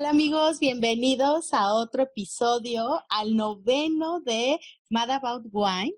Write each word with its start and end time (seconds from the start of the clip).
Hola 0.00 0.10
amigos, 0.10 0.60
bienvenidos 0.60 1.52
a 1.52 1.74
otro 1.74 2.04
episodio, 2.04 3.02
al 3.08 3.34
noveno 3.34 4.20
de 4.20 4.60
Mad 4.90 5.10
About 5.10 5.46
Wine 5.50 5.92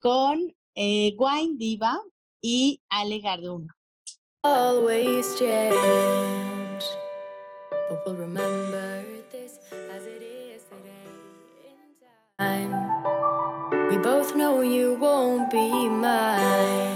con 0.00 0.52
eh, 0.74 1.14
Wine 1.16 1.54
Diva 1.56 2.00
y 2.40 2.82
Ale 2.88 3.20
Garduno. 3.20 3.72
Always 4.42 5.38
change, 5.38 6.84
but 7.88 8.04
we'll 8.04 8.16
remember 8.16 9.04
this 9.30 9.60
as 9.70 10.04
it 10.04 10.20
is 10.20 10.64
today 10.64 11.06
in 11.62 11.94
time. 12.36 13.88
We 13.88 13.98
both 13.98 14.34
know 14.34 14.62
you 14.62 14.98
won't 14.98 15.48
be 15.52 15.88
mine. 15.88 16.93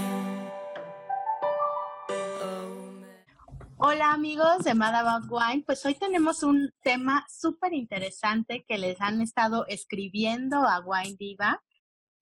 Amigos 4.11 4.65
de 4.65 4.75
Mad 4.75 4.95
About 4.95 5.31
Wine, 5.31 5.65
pues 5.67 5.85
hoy 5.85 5.95
tenemos 5.95 6.43
un 6.43 6.73
tema 6.83 7.27
súper 7.29 7.75
interesante 7.75 8.65
que 8.67 8.79
les 8.79 8.99
han 9.03 9.21
estado 9.21 9.67
escribiendo 9.67 10.67
a 10.67 10.81
Wine 10.81 11.17
Diva 11.19 11.63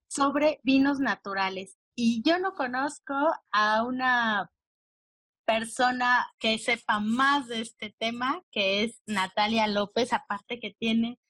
sobre 0.09 0.59
vinos 0.64 0.98
naturales. 0.98 1.78
Y 1.95 2.22
yo 2.24 2.40
no 2.40 2.54
conozco 2.54 3.14
a 3.52 3.84
una 3.84 4.50
persona 5.45 6.26
que 6.40 6.59
sepa 6.59 6.98
más 6.98 7.46
de 7.46 7.60
este 7.60 7.95
tema, 7.96 8.42
que 8.50 8.82
es 8.82 9.00
Natalia 9.06 9.68
López, 9.68 10.12
aparte 10.12 10.59
que 10.59 10.74
tiene, 10.76 11.20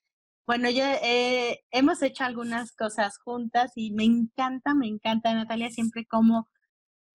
bueno, 0.47 0.71
yo 0.71 0.85
eh, 1.03 1.65
hemos 1.71 2.01
hecho 2.01 2.25
algunas 2.25 2.73
cosas 2.73 3.19
juntas 3.19 3.73
y 3.75 3.93
me 3.93 4.05
encanta, 4.05 4.73
me 4.73 4.87
encanta 4.87 5.35
Natalia 5.35 5.71
siempre 5.71 6.07
como 6.07 6.49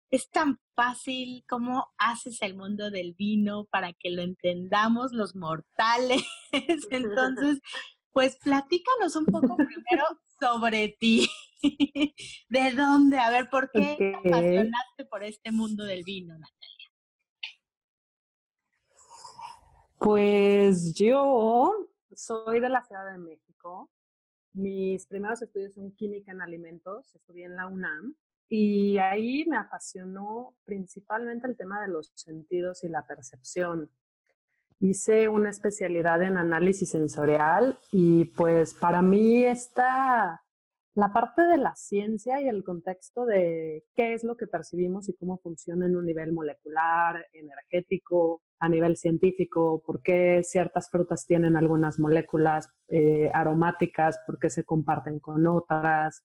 es 0.10 0.30
tan 0.30 0.60
fácil 0.76 1.44
cómo 1.48 1.88
haces 1.98 2.42
el 2.42 2.56
mundo 2.56 2.90
del 2.92 3.14
vino 3.14 3.66
para 3.66 3.94
que 3.94 4.10
lo 4.10 4.22
entendamos 4.22 5.12
los 5.12 5.36
mortales. 5.36 6.24
Entonces, 6.92 7.60
pues 8.12 8.38
platícanos 8.38 9.16
un 9.16 9.26
poco 9.26 9.56
primero 9.56 10.06
sobre 10.40 10.96
ti. 11.00 11.28
¿De 12.50 12.72
dónde? 12.72 13.20
A 13.20 13.30
ver, 13.32 13.50
¿por 13.50 13.70
qué 13.72 13.96
te 13.98 14.16
apasionaste 14.16 15.06
por 15.10 15.24
este 15.24 15.52
mundo 15.52 15.84
del 15.84 16.04
vino, 16.04 16.34
Natalia? 16.34 16.78
Pues 20.00 20.94
yo 20.94 21.74
soy 22.14 22.60
de 22.60 22.70
la 22.70 22.84
Ciudad 22.84 23.12
de 23.12 23.18
México. 23.18 23.90
Mis 24.54 25.08
primeros 25.08 25.42
estudios 25.42 25.74
son 25.74 25.92
química 25.92 26.32
en 26.32 26.42
alimentos. 26.42 27.14
Estudié 27.16 27.46
en 27.46 27.56
la 27.56 27.68
UNAM 27.68 28.16
y 28.50 28.98
ahí 28.98 29.46
me 29.48 29.58
apasionó 29.58 30.56
principalmente 30.66 31.48
el 31.48 31.58
tema 31.58 31.82
de 31.82 31.90
los 31.90 32.12
sentidos 32.16 32.84
y 32.84 32.90
la 32.90 33.06
percepción. 33.06 33.90
Hice 34.80 35.28
una 35.28 35.50
especialidad 35.50 36.22
en 36.22 36.38
análisis 36.38 36.92
sensorial 36.92 37.80
y 37.92 38.26
pues 38.26 38.74
para 38.74 39.02
mí 39.02 39.44
está 39.44 40.42
la 40.94 41.14
parte 41.14 41.44
de 41.44 41.58
la 41.58 41.76
ciencia 41.76 42.42
y 42.42 42.48
el 42.48 42.64
contexto 42.64 43.26
de 43.26 43.84
qué 43.96 44.14
es 44.14 44.24
lo 44.24 44.36
que 44.36 44.48
percibimos 44.48 45.10
y 45.10 45.14
cómo 45.14 45.38
funciona 45.38 45.86
en 45.86 45.96
un 45.96 46.06
nivel 46.06 46.32
molecular, 46.32 47.26
energético, 47.34 48.42
a 48.60 48.70
nivel 48.70 48.98
científico, 48.98 49.84
por 49.86 50.02
qué 50.02 50.42
ciertas 50.44 50.90
frutas 50.90 51.26
tienen 51.28 51.56
algunas 51.56 52.00
moléculas 52.00 52.70
eh, 52.88 53.30
aromáticas, 53.34 54.20
por 54.26 54.40
qué 54.40 54.50
se 54.50 54.64
comparten 54.64 55.20
con 55.20 55.46
otras, 55.46 56.24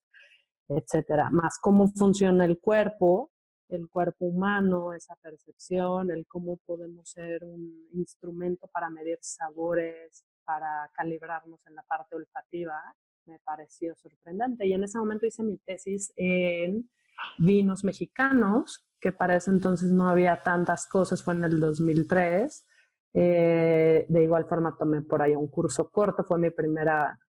etcétera, 0.69 1.31
más 1.31 1.59
cómo 1.61 1.89
funciona 1.89 2.45
el 2.45 2.59
cuerpo, 2.59 3.31
el 3.69 3.89
cuerpo 3.89 4.27
humano, 4.27 4.93
esa 4.93 5.17
percepción, 5.17 6.11
el 6.11 6.27
cómo 6.27 6.59
podemos 6.67 7.09
ser 7.09 7.45
un 7.45 7.89
instrumento 7.93 8.69
para 8.69 8.91
medir 8.91 9.19
sabores, 9.21 10.25
para 10.45 10.91
calibrarnos 10.95 11.61
en 11.67 11.75
la 11.75 11.83
parte 11.83 12.17
olfativa, 12.17 12.81
me 13.27 13.39
pareció 13.41 13.95
sorprendente. 13.97 14.67
Y 14.67 14.73
en 14.73 14.85
ese 14.85 14.99
momento 14.99 15.27
hice 15.27 15.43
mi 15.43 15.57
tesis 15.59 16.13
en 16.17 16.91
vinos 17.39 17.85
mexicanos, 17.85 18.87
que 19.01 19.13
para 19.13 19.37
ese 19.37 19.51
entonces 19.51 19.91
no 19.91 20.09
había 20.09 20.43
tantas 20.43 20.87
cosas, 20.87 21.23
fue 21.23 21.35
en 21.35 21.45
el 21.45 21.61
2003. 21.61 22.67
Eh, 23.15 24.07
de 24.09 24.23
igual 24.23 24.47
forma 24.47 24.77
tomé 24.79 25.03
por 25.03 25.23
ahí 25.23 25.35
un 25.35 25.49
curso 25.49 25.91
corto, 25.91 26.25
fue 26.25 26.39
mi 26.39 26.51
primer 26.51 26.89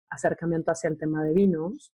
acercamiento 0.10 0.72
hacia 0.72 0.90
el 0.90 0.98
tema 0.98 1.24
de 1.24 1.34
vinos. 1.34 1.94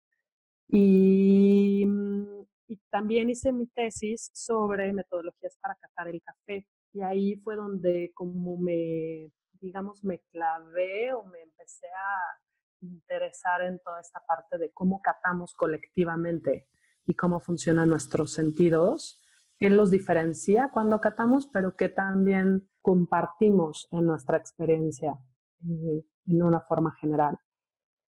Y, 0.68 1.84
mm, 1.86 2.46
y, 2.68 2.76
también 2.90 3.30
hice 3.30 3.52
mi 3.52 3.66
tesis 3.68 4.30
sobre 4.34 4.92
metodologías 4.92 5.56
para 5.60 5.76
catar 5.76 6.08
el 6.08 6.22
café. 6.22 6.66
Y 6.92 7.02
ahí 7.02 7.36
fue 7.36 7.56
donde 7.56 8.12
como 8.14 8.56
me, 8.58 9.30
digamos, 9.60 10.02
me 10.04 10.20
clavé 10.32 11.12
o 11.12 11.24
me 11.24 11.42
empecé 11.42 11.86
a 11.86 12.40
interesar 12.80 13.62
en 13.62 13.78
toda 13.80 14.00
esta 14.00 14.20
parte 14.26 14.58
de 14.58 14.70
cómo 14.72 15.00
catamos 15.00 15.54
colectivamente 15.54 16.68
y 17.06 17.14
cómo 17.14 17.40
funcionan 17.40 17.88
nuestros 17.88 18.32
sentidos, 18.32 19.22
qué 19.58 19.70
los 19.70 19.90
diferencia 19.90 20.70
cuando 20.72 21.00
catamos, 21.00 21.48
pero 21.52 21.76
que 21.76 21.88
también 21.88 22.68
compartimos 22.82 23.88
en 23.92 24.06
nuestra 24.06 24.36
experiencia 24.36 25.18
eh, 25.64 26.04
en 26.26 26.42
una 26.42 26.60
forma 26.60 26.92
general. 27.00 27.38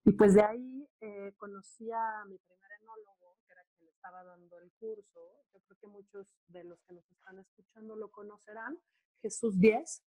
Y 0.04 0.12
pues 0.12 0.34
de 0.34 0.42
ahí 0.42 0.77
eh, 1.00 1.32
conocí 1.36 1.90
a 1.92 2.24
mi 2.26 2.38
primer 2.38 2.70
enólogo, 2.82 3.36
que 3.46 3.52
era 3.52 3.62
quien 3.76 3.88
estaba 3.88 4.24
dando 4.24 4.58
el 4.58 4.70
curso. 4.78 5.20
Yo 5.52 5.60
creo 5.60 5.78
que 5.80 5.86
muchos 5.86 6.26
de 6.48 6.64
los 6.64 6.78
que 6.82 6.94
nos 6.94 7.10
están 7.10 7.38
escuchando 7.38 7.96
lo 7.96 8.10
conocerán. 8.10 8.78
Jesús 9.22 9.58
Díez. 9.58 10.02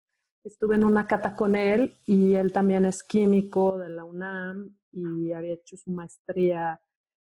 Estuve 0.45 0.77
en 0.77 0.85
una 0.85 1.07
cata 1.07 1.35
con 1.35 1.57
él 1.57 1.99
y 2.07 2.35
él 2.35 2.53
también 2.53 2.85
es 2.85 3.03
químico 3.03 3.77
de 3.77 3.89
la 3.89 4.05
UNAM 4.05 4.79
y 4.93 5.33
había 5.33 5.55
hecho 5.55 5.77
su 5.77 5.91
maestría 5.91 6.81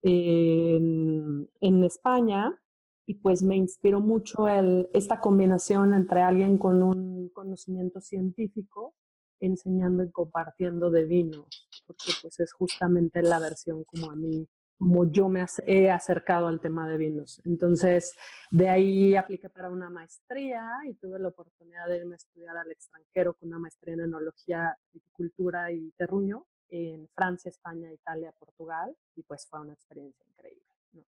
en, 0.02 1.50
en 1.60 1.84
España 1.84 2.60
y 3.06 3.14
pues 3.14 3.42
me 3.42 3.56
inspiró 3.56 4.00
mucho 4.00 4.46
el, 4.46 4.88
esta 4.92 5.20
combinación 5.20 5.94
entre 5.94 6.20
alguien 6.22 6.58
con 6.58 6.82
un 6.82 7.30
conocimiento 7.30 8.00
científico 8.00 8.94
enseñando 9.40 10.04
y 10.04 10.10
compartiendo 10.10 10.90
de 10.90 11.04
vino, 11.04 11.46
porque 11.86 12.12
pues 12.22 12.38
es 12.40 12.52
justamente 12.52 13.22
la 13.22 13.38
versión 13.38 13.84
como 13.84 14.10
a 14.10 14.16
mí, 14.16 14.46
como 14.78 15.10
yo 15.10 15.28
me 15.28 15.44
he 15.66 15.90
acercado 15.90 16.46
al 16.46 16.60
tema 16.60 16.88
de 16.88 16.96
vinos. 16.96 17.40
Entonces, 17.44 18.14
de 18.50 18.68
ahí 18.68 19.16
apliqué 19.16 19.50
para 19.50 19.70
una 19.70 19.90
maestría 19.90 20.64
y 20.88 20.94
tuve 20.94 21.18
la 21.18 21.28
oportunidad 21.28 21.86
de 21.88 21.98
irme 21.98 22.14
a 22.14 22.16
estudiar 22.16 22.56
al 22.56 22.70
extranjero 22.70 23.34
con 23.34 23.48
una 23.48 23.58
maestría 23.58 23.94
en 23.94 24.00
enología, 24.00 24.76
viticultura 24.92 25.70
y 25.72 25.90
terruño 25.92 26.46
en 26.70 27.08
Francia, 27.14 27.48
España, 27.48 27.92
Italia, 27.92 28.32
Portugal, 28.38 28.96
y 29.16 29.22
pues 29.22 29.46
fue 29.46 29.60
una 29.60 29.72
experiencia 29.72 30.24
increíble, 30.28 30.64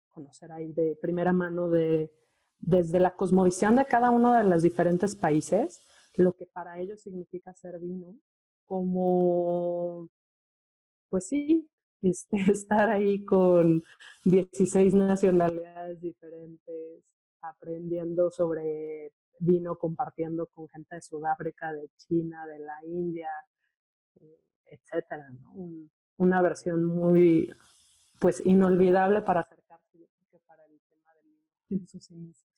conocer 0.07 0.51
ahí 0.51 0.71
de 0.71 0.97
primera 1.01 1.33
mano 1.33 1.69
de, 1.69 2.11
desde 2.59 2.99
la 2.99 3.15
cosmovisión 3.15 3.75
de 3.75 3.85
cada 3.85 4.09
uno 4.09 4.33
de 4.33 4.43
los 4.43 4.63
diferentes 4.63 5.15
países, 5.15 5.81
lo 6.19 6.33
que 6.33 6.45
para 6.45 6.79
ellos 6.79 7.01
significa 7.01 7.53
ser 7.53 7.79
vino, 7.79 8.13
como, 8.65 10.09
pues 11.09 11.27
sí, 11.27 11.69
este, 12.01 12.37
estar 12.51 12.89
ahí 12.89 13.23
con 13.25 13.83
16 14.25 14.93
nacionalidades 14.95 16.01
diferentes, 16.01 17.03
aprendiendo 17.41 18.31
sobre 18.31 19.13
vino, 19.39 19.77
compartiendo 19.77 20.47
con 20.47 20.67
gente 20.67 20.95
de 20.95 21.01
Sudáfrica, 21.01 21.71
de 21.71 21.89
China, 21.97 22.45
de 22.47 22.59
la 22.59 22.75
India, 22.85 23.29
eh, 24.19 24.41
etcétera, 24.65 25.25
una 26.17 26.41
versión 26.41 26.83
muy, 26.83 27.49
pues, 28.19 28.45
inolvidable 28.45 29.21
para 29.21 29.41
acercarse, 29.41 29.99
para 30.45 30.65
el 30.65 30.79
tema 30.89 31.13
del 31.13 31.31
vino 31.69 31.81
en 31.81 31.87
sus 31.87 32.11
inicios 32.11 32.48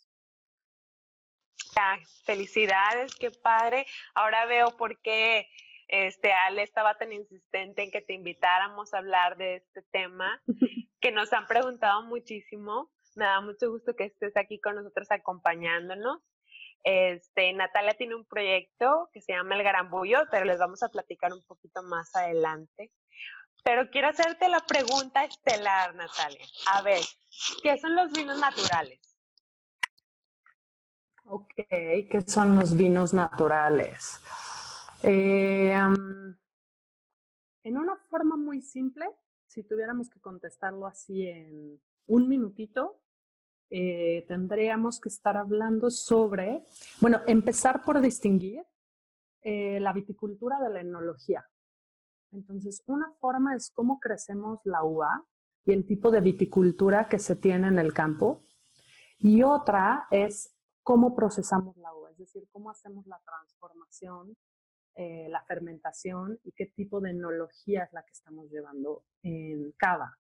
felicidades, 2.26 3.16
qué 3.16 3.32
padre. 3.32 3.86
Ahora 4.14 4.46
veo 4.46 4.76
por 4.78 5.00
qué 5.02 5.48
este, 5.88 6.32
Ale 6.32 6.64
estaba 6.64 6.98
tan 6.98 7.12
insistente 7.12 7.84
en 7.84 7.92
que 7.92 8.02
te 8.02 8.14
invitáramos 8.14 8.94
a 8.94 9.00
hablar 9.00 9.38
de 9.38 9.58
este 9.58 9.82
tema, 9.92 10.42
que 11.02 11.12
nos 11.12 11.34
han 11.34 11.48
preguntado 11.48 12.04
muchísimo. 12.04 12.90
Me 13.16 13.26
da 13.26 13.42
mucho 13.42 13.70
gusto 13.70 13.96
que 13.96 14.06
estés 14.06 14.36
aquí 14.38 14.60
con 14.60 14.76
nosotros 14.76 15.12
acompañándonos. 15.12 16.20
Este, 16.84 17.54
Natalia 17.54 17.94
tiene 17.94 18.16
un 18.16 18.26
proyecto 18.26 19.10
que 19.14 19.22
se 19.22 19.34
llama 19.34 19.56
El 19.56 19.64
Garambullo, 19.64 20.22
pero 20.32 20.46
les 20.46 20.60
vamos 20.60 20.82
a 20.82 20.90
platicar 20.90 21.34
un 21.34 21.44
poquito 21.44 21.84
más 21.84 22.16
adelante. 22.16 22.92
Pero 23.64 23.92
quiero 23.92 24.08
hacerte 24.08 24.48
la 24.48 24.62
pregunta 24.62 25.24
estelar, 25.24 25.94
Natalia. 25.94 26.46
A 26.72 26.82
ver, 26.82 27.02
¿qué 27.62 27.78
son 27.78 27.96
los 27.96 28.12
vinos 28.12 28.40
naturales? 28.40 29.11
Ok, 31.34 31.54
¿qué 31.56 32.24
son 32.28 32.58
los 32.58 32.76
vinos 32.76 33.14
naturales? 33.14 34.20
Eh, 35.02 35.72
en 35.72 37.78
una 37.78 37.96
forma 38.10 38.36
muy 38.36 38.62
simple, 38.62 39.06
si 39.48 39.64
tuviéramos 39.64 40.10
que 40.10 40.20
contestarlo 40.20 40.86
así 40.86 41.26
en 41.26 41.80
un 42.08 42.28
minutito, 42.28 43.00
eh, 43.70 44.26
tendríamos 44.28 45.00
que 45.00 45.08
estar 45.08 45.38
hablando 45.38 45.90
sobre, 45.90 46.66
bueno, 47.00 47.22
empezar 47.26 47.82
por 47.82 48.02
distinguir 48.02 48.66
eh, 49.42 49.80
la 49.80 49.94
viticultura 49.94 50.60
de 50.60 50.70
la 50.70 50.82
enología. 50.82 51.46
Entonces, 52.34 52.84
una 52.88 53.10
forma 53.22 53.56
es 53.56 53.72
cómo 53.72 54.02
crecemos 54.02 54.60
la 54.66 54.84
uva 54.84 55.26
y 55.64 55.72
el 55.72 55.86
tipo 55.86 56.12
de 56.12 56.20
viticultura 56.20 57.08
que 57.08 57.20
se 57.20 57.38
tiene 57.38 57.70
en 57.70 57.80
el 57.80 57.94
campo. 57.94 58.44
Y 59.18 59.44
otra 59.44 60.08
es 60.12 60.58
cómo 60.84 61.16
procesamos 61.16 61.78
la 61.78 61.94
uva, 61.94 62.12
es 62.12 62.18
decir, 62.18 62.48
cómo 62.52 62.72
hacemos 62.72 63.06
la 63.08 63.20
transformación, 63.26 64.36
eh, 64.96 65.28
la 65.30 65.44
fermentación 65.44 66.40
y 66.44 66.52
qué 66.52 66.66
tipo 66.66 67.00
de 67.00 67.12
enología 67.12 67.84
es 67.84 67.94
la 67.94 68.04
que 68.04 68.12
estamos 68.12 68.50
llevando 68.50 69.04
en 69.24 69.72
cava. 69.78 70.18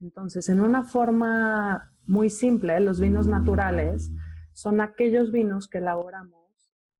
Entonces, 0.00 0.48
en 0.48 0.60
una 0.60 0.84
forma 0.84 1.92
muy 2.06 2.30
simple, 2.30 2.78
los 2.80 3.00
vinos 3.00 3.26
naturales 3.26 4.10
son 4.52 4.80
aquellos 4.80 5.32
vinos 5.32 5.68
que 5.68 5.78
elaboramos 5.78 6.46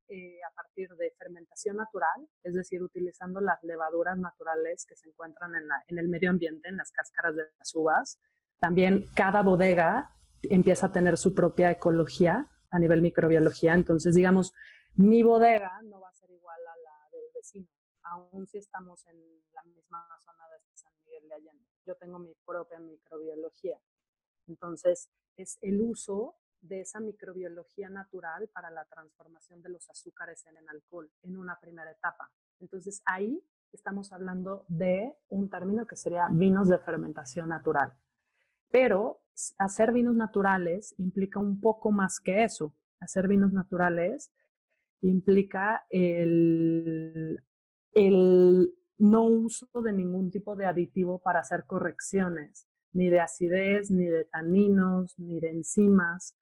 eh, 0.09 0.38
a 0.50 0.55
partir 0.55 0.88
de 0.97 1.14
fermentación 1.19 1.76
natural, 1.76 2.29
es 2.43 2.55
decir, 2.55 2.82
utilizando 2.82 3.41
las 3.41 3.62
levaduras 3.62 4.19
naturales 4.19 4.87
que 4.87 4.97
se 4.97 5.09
encuentran 5.09 5.55
en, 5.55 5.64
en 5.88 5.99
el 5.99 6.09
medio 6.09 6.31
ambiente, 6.31 6.69
en 6.69 6.76
las 6.76 6.91
cáscaras 6.93 7.35
de 7.35 7.44
las 7.59 7.75
uvas. 7.75 8.19
También 8.61 9.06
cada 9.14 9.43
bodega 9.43 10.11
empieza 10.43 10.87
a 10.87 10.93
tener 10.93 11.17
su 11.17 11.35
propia 11.35 11.70
ecología 11.70 12.50
a 12.76 12.78
nivel 12.78 13.02
microbiología. 13.02 13.75
Entonces, 13.75 14.14
digamos, 14.14 14.52
mi 14.94 15.23
bodega 15.23 15.81
no 15.82 16.00
va 16.00 16.08
a 16.08 16.14
ser 16.14 16.31
igual 16.31 16.58
a 16.61 16.76
la 16.76 17.08
del 17.12 17.31
vecino, 17.34 17.69
aun 18.02 18.46
si 18.46 18.58
estamos 18.58 19.06
en 19.06 19.17
la 19.52 19.62
misma 19.64 20.06
zona 20.25 20.49
de 20.49 20.58
San 20.75 20.93
Miguel 21.05 21.28
de 21.28 21.34
Allende. 21.34 21.64
Yo 21.84 21.94
tengo 21.96 22.19
mi 22.19 22.34
propia 22.46 22.78
microbiología. 22.78 23.78
Entonces, 24.46 25.11
es 25.37 25.58
el 25.62 25.81
uso 25.81 26.37
de 26.61 26.81
esa 26.81 27.00
microbiología 27.00 27.88
natural 27.88 28.49
para 28.49 28.70
la 28.70 28.84
transformación 28.87 29.62
de 29.62 29.69
los 29.69 29.88
azúcares 29.90 30.46
en 30.46 30.56
el 30.56 30.69
alcohol 30.69 31.11
en 31.23 31.37
una 31.37 31.58
primera 31.61 31.90
etapa. 31.90 32.31
Entonces 32.61 33.02
ahí 33.05 33.43
estamos 33.73 34.12
hablando 34.12 34.64
de 34.69 35.14
un 35.28 35.50
término 35.50 35.87
que 35.87 35.96
sería 35.96 36.28
vinos 36.31 36.69
de 36.69 36.78
fermentación 36.78 37.49
natural. 37.50 37.93
Pero 38.71 39.21
hacer 39.59 39.93
vinos 39.93 40.15
naturales 40.15 40.95
implica 40.99 41.39
un 41.39 41.61
poco 41.61 41.93
más 41.93 42.21
que 42.21 42.45
eso. 42.45 42.75
Hacer 43.01 43.29
vinos 43.29 43.53
naturales 43.53 44.33
implica 45.03 45.87
el, 45.91 47.43
el 47.93 48.75
no 48.99 49.25
uso 49.25 49.69
de 49.83 49.93
ningún 49.93 50.31
tipo 50.31 50.57
de 50.57 50.67
aditivo 50.67 51.19
para 51.19 51.41
hacer 51.41 51.65
correcciones, 51.67 52.67
ni 52.93 53.09
de 53.11 53.21
acidez, 53.21 53.91
ni 53.91 54.07
de 54.07 54.25
taninos, 54.25 55.19
ni 55.19 55.41
de 55.41 55.51
enzimas. 55.51 56.35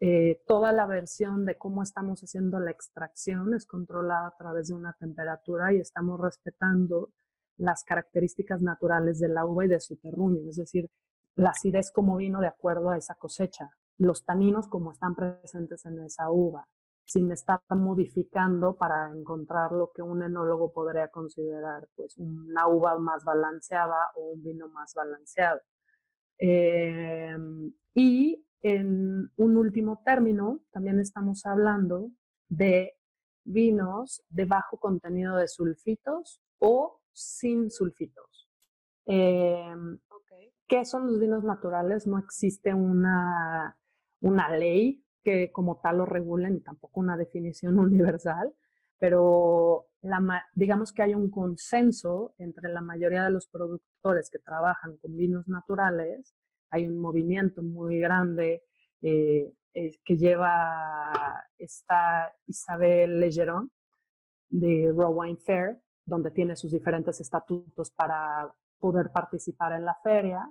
Eh, 0.00 0.42
toda 0.46 0.72
la 0.72 0.86
versión 0.86 1.46
de 1.46 1.56
cómo 1.56 1.82
estamos 1.82 2.20
haciendo 2.22 2.58
la 2.58 2.70
extracción 2.70 3.54
es 3.54 3.66
controlada 3.66 4.28
a 4.28 4.36
través 4.36 4.68
de 4.68 4.74
una 4.74 4.94
temperatura 4.94 5.72
y 5.72 5.78
estamos 5.78 6.20
respetando 6.20 7.12
las 7.56 7.84
características 7.84 8.62
naturales 8.62 9.20
de 9.20 9.28
la 9.28 9.46
uva 9.46 9.64
y 9.64 9.68
de 9.68 9.80
su 9.80 9.96
terruño, 9.96 10.48
es 10.48 10.56
decir, 10.56 10.90
la 11.36 11.50
acidez 11.50 11.90
como 11.92 12.16
vino 12.16 12.40
de 12.40 12.48
acuerdo 12.48 12.90
a 12.90 12.98
esa 12.98 13.14
cosecha, 13.14 13.70
los 13.98 14.24
taninos 14.24 14.68
como 14.68 14.92
están 14.92 15.14
presentes 15.14 15.84
en 15.86 16.00
esa 16.00 16.30
uva, 16.30 16.66
sin 17.04 17.30
estar 17.32 17.60
modificando 17.70 18.76
para 18.76 19.10
encontrar 19.10 19.72
lo 19.72 19.90
que 19.92 20.02
un 20.02 20.22
enólogo 20.22 20.72
podría 20.72 21.08
considerar 21.08 21.88
pues 21.94 22.16
una 22.16 22.66
uva 22.68 22.98
más 22.98 23.24
balanceada 23.24 24.10
o 24.16 24.32
un 24.32 24.42
vino 24.42 24.68
más 24.68 24.94
balanceado. 24.94 25.60
Em, 26.38 27.72
y 27.94 28.44
en 28.62 29.30
un 29.36 29.56
último 29.56 30.02
término, 30.04 30.60
también 30.70 31.00
estamos 31.00 31.44
hablando 31.46 32.10
de 32.48 32.94
vinos 33.44 34.22
de 34.28 34.44
bajo 34.44 34.78
contenido 34.78 35.36
de 35.36 35.48
sulfitos 35.48 36.40
o 36.58 37.00
sin 37.12 37.70
sulfitos. 37.70 38.48
Em, 39.04 39.98
¿Qué 40.72 40.86
son 40.86 41.06
los 41.06 41.20
vinos 41.20 41.44
naturales? 41.44 42.06
No 42.06 42.18
existe 42.18 42.72
una, 42.72 43.76
una 44.22 44.56
ley 44.56 45.04
que 45.22 45.52
como 45.52 45.78
tal 45.82 45.98
lo 45.98 46.06
regule, 46.06 46.48
ni 46.48 46.60
tampoco 46.60 47.00
una 47.00 47.18
definición 47.18 47.78
universal, 47.78 48.54
pero 48.98 49.88
digamos 50.54 50.94
que 50.94 51.02
hay 51.02 51.14
un 51.14 51.30
consenso 51.30 52.34
entre 52.38 52.70
la 52.70 52.80
mayoría 52.80 53.24
de 53.24 53.32
los 53.32 53.48
productores 53.48 54.30
que 54.30 54.38
trabajan 54.38 54.96
con 54.96 55.14
vinos 55.14 55.46
naturales 55.46 56.34
hay 56.72 56.86
un 56.88 56.98
movimiento 56.98 57.62
muy 57.62 58.00
grande 58.00 58.64
eh, 59.02 59.52
que 59.72 60.16
lleva 60.16 61.44
esta 61.58 62.34
Isabel 62.46 63.20
Legeron 63.20 63.70
de 64.48 64.90
Raw 64.96 65.12
Wine 65.12 65.36
Fair, 65.36 65.82
donde 66.06 66.30
tiene 66.30 66.56
sus 66.56 66.72
diferentes 66.72 67.20
estatutos 67.20 67.90
para 67.90 68.50
poder 68.78 69.12
participar 69.12 69.72
en 69.72 69.84
la 69.84 69.96
feria. 70.02 70.50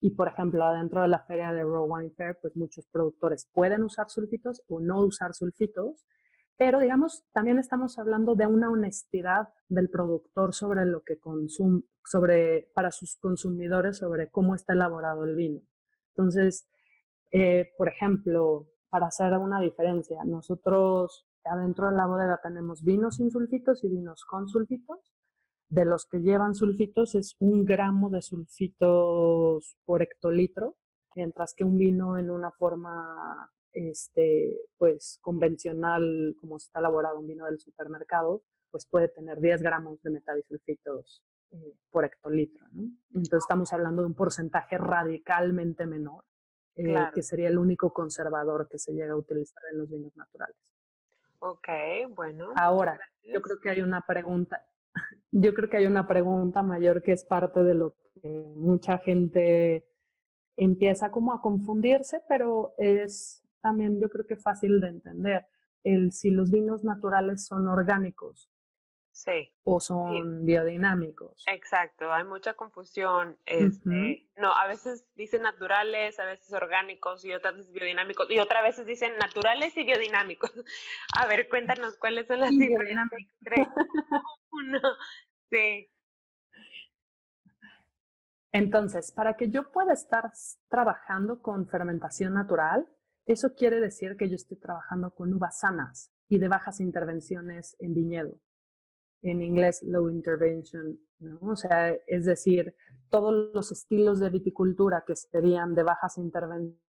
Y, 0.00 0.10
por 0.10 0.28
ejemplo, 0.28 0.64
adentro 0.64 1.02
de 1.02 1.08
la 1.08 1.20
feria 1.20 1.52
de 1.52 1.62
Raw 1.62 1.84
Wine 1.86 2.10
Fair, 2.16 2.38
pues 2.40 2.56
muchos 2.56 2.86
productores 2.86 3.48
pueden 3.52 3.82
usar 3.82 4.08
sulfitos 4.08 4.62
o 4.68 4.80
no 4.80 5.00
usar 5.00 5.34
sulfitos, 5.34 6.06
pero 6.56 6.78
digamos, 6.80 7.24
también 7.32 7.58
estamos 7.58 7.98
hablando 7.98 8.34
de 8.34 8.46
una 8.46 8.70
honestidad 8.70 9.48
del 9.68 9.88
productor 9.88 10.54
sobre 10.54 10.84
lo 10.84 11.02
que 11.02 11.18
consume, 11.18 11.82
sobre, 12.04 12.70
para 12.74 12.90
sus 12.90 13.16
consumidores, 13.16 13.98
sobre 13.98 14.30
cómo 14.30 14.54
está 14.54 14.72
elaborado 14.72 15.24
el 15.24 15.36
vino. 15.36 15.60
Entonces, 16.10 16.68
eh, 17.30 17.70
por 17.78 17.88
ejemplo, 17.88 18.68
para 18.88 19.06
hacer 19.06 19.32
una 19.34 19.60
diferencia, 19.60 20.22
nosotros 20.24 21.26
adentro 21.44 21.90
de 21.90 21.96
la 21.96 22.06
bodega 22.06 22.40
tenemos 22.42 22.82
vinos 22.82 23.16
sin 23.16 23.30
sulfitos 23.30 23.82
y 23.84 23.88
vinos 23.88 24.24
con 24.24 24.48
sulfitos. 24.48 24.98
De 25.70 25.84
los 25.84 26.04
que 26.06 26.18
llevan 26.18 26.56
sulfitos 26.56 27.14
es 27.14 27.36
un 27.38 27.64
gramo 27.64 28.10
de 28.10 28.22
sulfitos 28.22 29.76
por 29.84 30.02
hectolitro, 30.02 30.76
mientras 31.14 31.54
que 31.54 31.62
un 31.62 31.78
vino 31.78 32.18
en 32.18 32.28
una 32.28 32.50
forma 32.50 33.50
este, 33.72 34.58
pues 34.78 35.18
convencional, 35.22 36.34
como 36.40 36.56
está 36.56 36.80
elaborado 36.80 37.20
un 37.20 37.28
vino 37.28 37.46
del 37.46 37.60
supermercado, 37.60 38.42
pues 38.70 38.86
puede 38.86 39.08
tener 39.08 39.40
10 39.40 39.62
gramos 39.62 40.02
de 40.02 40.10
metadisulfitos 40.10 41.22
eh, 41.52 41.76
por 41.90 42.04
hectolitro. 42.04 42.66
Entonces 43.08 43.42
estamos 43.44 43.72
hablando 43.72 44.02
de 44.02 44.08
un 44.08 44.14
porcentaje 44.14 44.76
radicalmente 44.76 45.86
menor, 45.86 46.24
eh, 46.74 46.96
que 47.14 47.22
sería 47.22 47.48
el 47.48 47.58
único 47.58 47.92
conservador 47.92 48.68
que 48.68 48.78
se 48.78 48.92
llega 48.92 49.12
a 49.12 49.16
utilizar 49.16 49.62
en 49.70 49.78
los 49.78 49.88
vinos 49.88 50.16
naturales. 50.16 50.56
Ok, 51.38 51.68
bueno. 52.10 52.52
Ahora, 52.56 53.00
yo 53.22 53.40
creo 53.40 53.58
que 53.60 53.70
hay 53.70 53.80
una 53.80 54.02
pregunta, 54.02 54.62
yo 55.30 55.54
creo 55.54 55.68
que 55.68 55.78
hay 55.78 55.86
una 55.86 56.06
pregunta 56.06 56.62
mayor 56.62 57.02
que 57.02 57.12
es 57.12 57.24
parte 57.24 57.62
de 57.62 57.74
lo 57.74 57.94
que 58.22 58.28
mucha 58.56 58.98
gente 58.98 59.86
empieza 60.56 61.10
como 61.10 61.32
a 61.32 61.40
confundirse, 61.40 62.22
pero 62.28 62.74
es 62.78 63.42
también 63.60 64.00
yo 64.00 64.08
creo 64.08 64.26
que 64.26 64.36
fácil 64.36 64.80
de 64.80 64.88
entender. 64.88 65.46
El 65.82 66.12
si 66.12 66.30
los 66.30 66.50
vinos 66.50 66.84
naturales 66.84 67.46
son 67.46 67.68
orgánicos 67.68 68.50
sí, 69.12 69.52
o 69.64 69.80
son 69.80 70.44
biodinámicos. 70.44 71.44
Exacto, 71.46 72.12
hay 72.12 72.24
mucha 72.24 72.54
confusión. 72.54 73.36
Este, 73.46 74.28
No, 74.36 74.52
a 74.52 74.66
veces 74.66 75.06
dicen 75.14 75.42
naturales, 75.42 76.18
a 76.18 76.24
veces 76.24 76.52
orgánicos 76.52 77.24
y 77.24 77.32
otras 77.32 77.56
veces 77.56 77.72
biodinámicos 77.72 78.30
y 78.30 78.38
otras 78.38 78.62
veces 78.62 78.86
dicen 78.86 79.16
naturales 79.18 79.76
y 79.76 79.84
biodinámicos. 79.84 80.52
A 81.18 81.26
ver, 81.26 81.48
cuéntanos 81.48 81.96
cuáles 81.98 82.26
son 82.26 82.40
las 82.40 82.50
diferencias. 82.50 83.08
Uno, 84.50 84.80
sí. 85.50 85.90
Entonces, 88.52 89.12
para 89.12 89.36
que 89.36 89.48
yo 89.48 89.70
pueda 89.70 89.92
estar 89.92 90.32
trabajando 90.68 91.40
con 91.40 91.68
fermentación 91.68 92.34
natural, 92.34 92.88
eso 93.26 93.54
quiere 93.54 93.80
decir 93.80 94.16
que 94.16 94.28
yo 94.28 94.34
estoy 94.34 94.58
trabajando 94.58 95.14
con 95.14 95.32
uvas 95.32 95.60
sanas 95.60 96.12
y 96.28 96.38
de 96.38 96.48
bajas 96.48 96.80
intervenciones 96.80 97.76
en 97.78 97.94
viñedo. 97.94 98.40
En 99.22 99.42
inglés, 99.42 99.82
low 99.82 100.08
intervention, 100.08 100.98
¿no? 101.18 101.38
O 101.42 101.56
sea, 101.56 101.90
es 102.06 102.24
decir, 102.24 102.74
todos 103.10 103.52
los 103.52 103.70
estilos 103.72 104.20
de 104.20 104.30
viticultura 104.30 105.04
que 105.06 105.14
serían 105.16 105.74
de 105.74 105.82
bajas 105.82 106.16
intervenciones, 106.16 106.80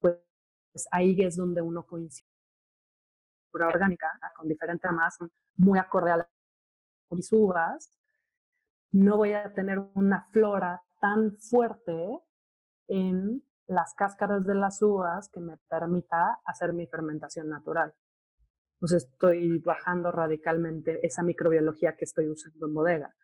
pues 0.00 0.18
ahí 0.90 1.14
es 1.20 1.36
donde 1.36 1.60
uno 1.60 1.84
coincide. 1.86 2.26
orgánica, 3.52 4.08
con 4.36 4.48
diferente 4.48 4.90
masa, 4.90 5.28
muy 5.56 5.78
acorde 5.78 6.12
a 6.12 6.16
las 6.16 7.32
uvas, 7.32 7.98
no 8.92 9.16
voy 9.18 9.32
a 9.32 9.52
tener 9.52 9.78
una 9.94 10.26
flora 10.32 10.82
tan 11.00 11.36
fuerte 11.36 12.20
en 12.88 13.42
las 13.66 13.94
cáscaras 13.94 14.44
de 14.44 14.54
las 14.54 14.80
uvas 14.82 15.28
que 15.28 15.40
me 15.40 15.56
permita 15.68 16.40
hacer 16.44 16.72
mi 16.72 16.86
fermentación 16.86 17.48
natural. 17.48 17.94
Entonces 18.82 19.08
estoy 19.12 19.58
bajando 19.60 20.10
radicalmente 20.10 21.06
esa 21.06 21.22
microbiología 21.22 21.94
que 21.94 22.04
estoy 22.04 22.28
usando 22.28 22.66
en 22.66 22.74
bodega. 22.74 23.14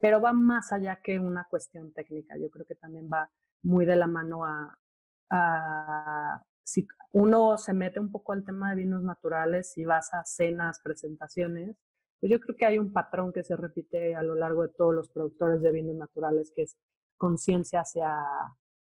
Pero 0.00 0.20
va 0.20 0.32
más 0.32 0.72
allá 0.72 1.00
que 1.04 1.20
una 1.20 1.46
cuestión 1.48 1.92
técnica. 1.92 2.36
Yo 2.36 2.50
creo 2.50 2.66
que 2.66 2.74
también 2.74 3.08
va 3.08 3.30
muy 3.62 3.86
de 3.86 3.94
la 3.94 4.08
mano 4.08 4.44
a, 4.44 4.76
si 6.64 6.88
uno 7.12 7.56
se 7.58 7.72
mete 7.74 8.00
un 8.00 8.10
poco 8.10 8.32
al 8.32 8.44
tema 8.44 8.70
de 8.70 8.76
vinos 8.82 9.04
naturales 9.04 9.78
y 9.78 9.84
vas 9.84 10.12
a 10.14 10.24
cenas, 10.24 10.80
presentaciones, 10.82 11.76
Pues 12.18 12.32
yo 12.32 12.40
creo 12.40 12.56
que 12.56 12.66
hay 12.66 12.78
un 12.80 12.92
patrón 12.92 13.32
que 13.32 13.44
se 13.44 13.54
repite 13.56 14.16
a 14.16 14.22
lo 14.24 14.34
largo 14.34 14.62
de 14.62 14.70
todos 14.70 14.92
los 14.92 15.10
productores 15.10 15.62
de 15.62 15.70
vinos 15.70 15.94
naturales, 15.94 16.52
que 16.56 16.62
es 16.62 16.76
conciencia 17.16 17.80
hacia, 17.82 18.16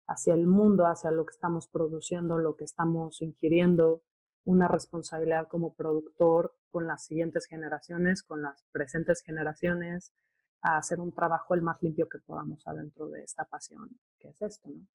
hacia 0.07 0.33
el 0.33 0.47
mundo, 0.47 0.85
hacia 0.85 1.11
lo 1.11 1.25
que 1.25 1.31
estamos 1.31 1.67
produciendo, 1.67 2.37
lo 2.37 2.55
que 2.55 2.63
estamos 2.63 3.21
ingiriendo, 3.21 4.01
una 4.45 4.67
responsabilidad 4.67 5.47
como 5.47 5.73
productor 5.73 6.55
con 6.71 6.87
las 6.87 7.05
siguientes 7.05 7.45
generaciones, 7.45 8.23
con 8.23 8.41
las 8.41 8.63
presentes 8.71 9.21
generaciones, 9.21 10.13
a 10.61 10.77
hacer 10.77 10.99
un 10.99 11.11
trabajo 11.11 11.53
el 11.53 11.61
más 11.61 11.81
limpio 11.81 12.07
que 12.07 12.19
podamos 12.19 12.67
adentro 12.67 13.09
de 13.09 13.23
esta 13.23 13.45
pasión, 13.45 13.89
que 14.19 14.29
es 14.29 14.41
esto, 14.41 14.69
¿no? 14.69 14.87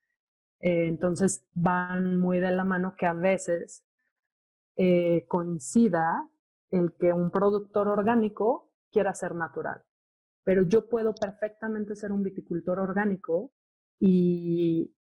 Eh, 0.60 0.86
entonces 0.88 1.44
van 1.52 2.18
muy 2.18 2.40
de 2.40 2.50
la 2.50 2.64
mano 2.64 2.94
que 2.96 3.06
a 3.06 3.12
veces 3.12 3.84
eh, 4.76 5.26
coincida 5.28 6.28
el 6.70 6.94
que 6.94 7.12
un 7.12 7.30
productor 7.30 7.88
orgánico 7.88 8.70
quiera 8.90 9.14
ser 9.14 9.34
natural. 9.34 9.82
Pero 10.44 10.62
yo 10.62 10.88
puedo 10.88 11.14
perfectamente 11.14 11.96
ser 11.96 12.12
un 12.12 12.22
viticultor 12.22 12.78
orgánico 12.78 13.52
y 13.98 14.94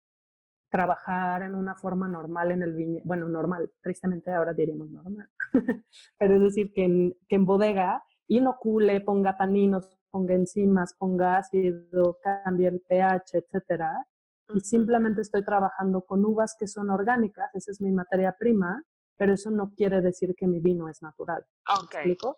trabajar 0.76 1.42
en 1.44 1.56
una 1.56 1.74
forma 1.74 2.06
normal 2.06 2.52
en 2.52 2.62
el 2.62 2.74
viñedo, 2.74 3.02
bueno, 3.06 3.30
normal, 3.30 3.72
tristemente 3.82 4.30
ahora 4.30 4.54
diríamos 4.54 4.90
normal, 4.90 5.30
pero 6.20 6.36
es 6.36 6.42
decir, 6.42 6.74
que 6.74 6.84
en, 6.84 7.18
que 7.30 7.36
en 7.36 7.46
bodega 7.46 8.04
inocule, 8.28 9.00
ponga 9.00 9.38
taninos, 9.38 9.98
ponga 10.12 10.34
enzimas, 10.34 10.94
ponga 11.00 11.38
ácido, 11.38 12.18
cambie 12.22 12.68
el 12.68 12.82
pH, 12.82 13.38
etcétera, 13.38 14.06
y 14.54 14.60
simplemente 14.60 15.22
estoy 15.22 15.46
trabajando 15.46 16.02
con 16.02 16.26
uvas 16.26 16.58
que 16.60 16.68
son 16.68 16.90
orgánicas, 16.90 17.56
esa 17.56 17.72
es 17.72 17.80
mi 17.80 17.92
materia 17.94 18.36
prima, 18.38 18.84
pero 19.16 19.34
eso 19.34 19.52
no 19.52 19.72
quiere 19.78 20.02
decir 20.02 20.36
que 20.36 20.46
mi 20.46 20.60
vino 20.60 20.90
es 20.90 21.02
natural. 21.02 21.46
Ok. 21.84 21.94
explico? 21.94 22.36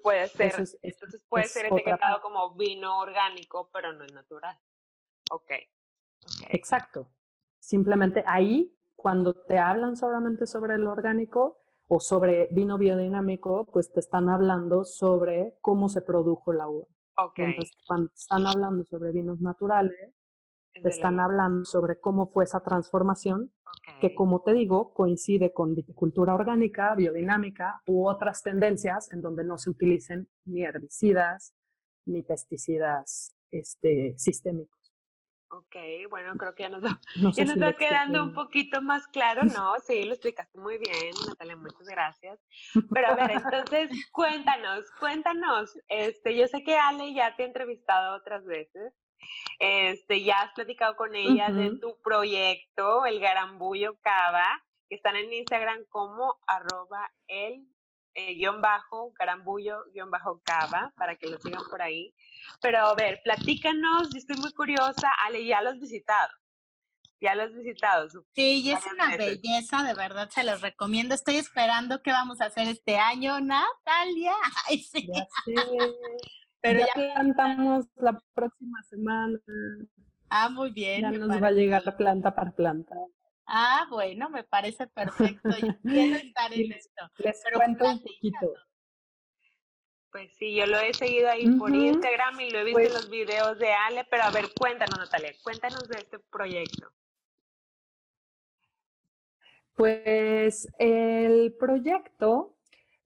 Puede 0.00 0.28
ser, 0.28 0.52
entonces 0.82 1.24
puede 1.28 1.46
ser 1.46 1.66
etiquetado 1.66 2.20
como 2.22 2.54
vino 2.54 3.00
orgánico, 3.00 3.68
pero 3.72 3.92
no 3.92 4.04
es 4.04 4.12
natural. 4.12 4.56
Ok. 5.32 5.42
okay. 5.42 5.66
Exacto. 6.50 7.10
Simplemente 7.60 8.24
ahí, 8.26 8.76
cuando 8.96 9.34
te 9.34 9.58
hablan 9.58 9.96
solamente 9.96 10.46
sobre 10.46 10.74
el 10.74 10.86
orgánico 10.86 11.58
o 11.86 12.00
sobre 12.00 12.48
vino 12.50 12.78
biodinámico, 12.78 13.66
pues 13.72 13.92
te 13.92 14.00
están 14.00 14.28
hablando 14.28 14.84
sobre 14.84 15.56
cómo 15.60 15.88
se 15.88 16.02
produjo 16.02 16.52
la 16.52 16.68
uva. 16.68 16.86
Okay. 17.16 17.46
Entonces, 17.46 17.76
cuando 17.86 18.10
están 18.14 18.46
hablando 18.46 18.84
sobre 18.84 19.12
vinos 19.12 19.40
naturales, 19.40 20.14
te 20.72 20.88
están 20.88 21.20
hablando 21.20 21.64
sobre 21.64 21.98
cómo 21.98 22.30
fue 22.30 22.44
esa 22.44 22.60
transformación, 22.60 23.52
que 24.00 24.14
como 24.14 24.42
te 24.42 24.52
digo, 24.52 24.94
coincide 24.94 25.52
con 25.52 25.74
viticultura 25.74 26.34
orgánica, 26.34 26.94
biodinámica 26.94 27.82
u 27.86 28.08
otras 28.08 28.42
tendencias 28.42 29.12
en 29.12 29.20
donde 29.20 29.44
no 29.44 29.58
se 29.58 29.70
utilicen 29.70 30.28
ni 30.44 30.62
herbicidas 30.62 31.54
ni 32.06 32.22
pesticidas 32.22 33.36
este, 33.50 34.14
sistémicos. 34.16 34.79
Ok, 35.52 35.76
bueno, 36.08 36.34
creo 36.36 36.54
que 36.54 36.62
ya 36.62 36.68
nos, 36.68 36.84
está 37.36 37.72
quedando 37.78 38.22
un 38.22 38.32
poquito 38.32 38.80
más 38.82 39.08
claro, 39.08 39.42
¿no? 39.42 39.74
Sí, 39.80 40.04
lo 40.04 40.12
explicaste 40.12 40.56
muy 40.58 40.78
bien, 40.78 41.12
Natalia, 41.26 41.56
muchas 41.56 41.88
gracias. 41.88 42.38
Pero 42.92 43.08
a 43.08 43.14
ver, 43.16 43.32
entonces, 43.32 43.90
cuéntanos, 44.12 44.88
cuéntanos, 45.00 45.76
este, 45.88 46.36
yo 46.36 46.46
sé 46.46 46.62
que 46.62 46.76
Ale 46.76 47.12
ya 47.14 47.34
te 47.34 47.42
ha 47.42 47.46
entrevistado 47.46 48.16
otras 48.16 48.44
veces, 48.44 48.94
este, 49.58 50.22
ya 50.22 50.42
has 50.42 50.52
platicado 50.52 50.94
con 50.94 51.16
ella 51.16 51.48
de 51.50 51.76
tu 51.80 52.00
proyecto, 52.00 53.04
el 53.04 53.18
Garambullo 53.18 53.98
Cava, 54.02 54.62
que 54.88 54.94
están 54.94 55.16
en 55.16 55.32
Instagram 55.32 55.84
como 55.88 56.38
arroba 56.46 57.10
el 57.26 57.66
eh, 58.14 58.34
guion 58.34 58.60
bajo, 58.60 59.12
garambullo, 59.18 59.84
guion 59.92 60.10
bajo 60.10 60.40
cava, 60.44 60.92
para 60.96 61.16
que 61.16 61.28
lo 61.28 61.38
sigan 61.38 61.62
por 61.70 61.82
ahí. 61.82 62.14
Pero 62.60 62.78
a 62.78 62.94
ver, 62.94 63.20
platícanos, 63.22 64.10
yo 64.12 64.18
estoy 64.18 64.36
muy 64.36 64.52
curiosa, 64.52 65.08
Ale, 65.24 65.44
ya 65.44 65.62
lo 65.62 65.70
has 65.70 65.78
visitado. 65.78 66.30
Ya 67.20 67.34
lo 67.34 67.42
has 67.42 67.54
visitado. 67.54 68.08
Sí, 68.34 68.62
y 68.64 68.72
es 68.72 68.80
una 68.86 69.16
belleza, 69.16 69.82
de 69.82 69.94
verdad, 69.94 70.30
se 70.30 70.42
los 70.42 70.62
recomiendo. 70.62 71.14
Estoy 71.14 71.36
esperando 71.36 72.00
qué 72.02 72.12
vamos 72.12 72.40
a 72.40 72.46
hacer 72.46 72.66
este 72.68 72.96
año, 72.96 73.40
Natalia. 73.40 74.32
Ay, 74.68 74.78
sí. 74.78 75.06
Ya 75.06 75.26
sé. 75.44 75.54
Pero 76.62 76.80
ya, 76.80 76.92
plantamos 76.94 77.86
la 77.96 78.20
próxima 78.34 78.82
semana. 78.82 79.38
Ah, 80.28 80.48
muy 80.50 80.72
bien. 80.72 81.02
Ya 81.02 81.10
nos 81.12 81.42
va 81.42 81.48
a 81.48 81.52
llegar 81.52 81.84
la 81.84 81.96
planta 81.96 82.34
para 82.34 82.52
planta. 82.52 82.94
Ah, 83.52 83.84
bueno, 83.90 84.30
me 84.30 84.44
parece 84.44 84.86
perfecto. 84.86 85.50
Yo 85.60 85.74
quiero 85.82 86.16
estar 86.16 86.52
en 86.52 86.70
esto. 86.70 87.10
Les 87.18 87.42
cuento 87.52 87.84
un 87.84 87.98
poquito. 87.98 88.54
Pues 90.12 90.32
sí, 90.36 90.54
yo 90.54 90.66
lo 90.66 90.78
he 90.78 90.94
seguido 90.94 91.28
ahí 91.28 91.50
por 91.56 91.74
Instagram 91.74 92.40
y 92.40 92.50
lo 92.50 92.60
he 92.60 92.64
visto 92.64 92.80
en 92.80 92.86
pues 92.86 92.94
los 92.94 93.10
videos 93.10 93.58
de 93.58 93.72
Ale, 93.72 94.06
pero 94.08 94.22
a 94.24 94.30
ver, 94.30 94.46
cuéntanos, 94.56 94.98
Natalia, 94.98 95.32
cuéntanos 95.42 95.88
de 95.88 95.98
este 95.98 96.18
proyecto. 96.30 96.92
Pues 99.74 100.68
el 100.78 101.54
proyecto 101.58 102.56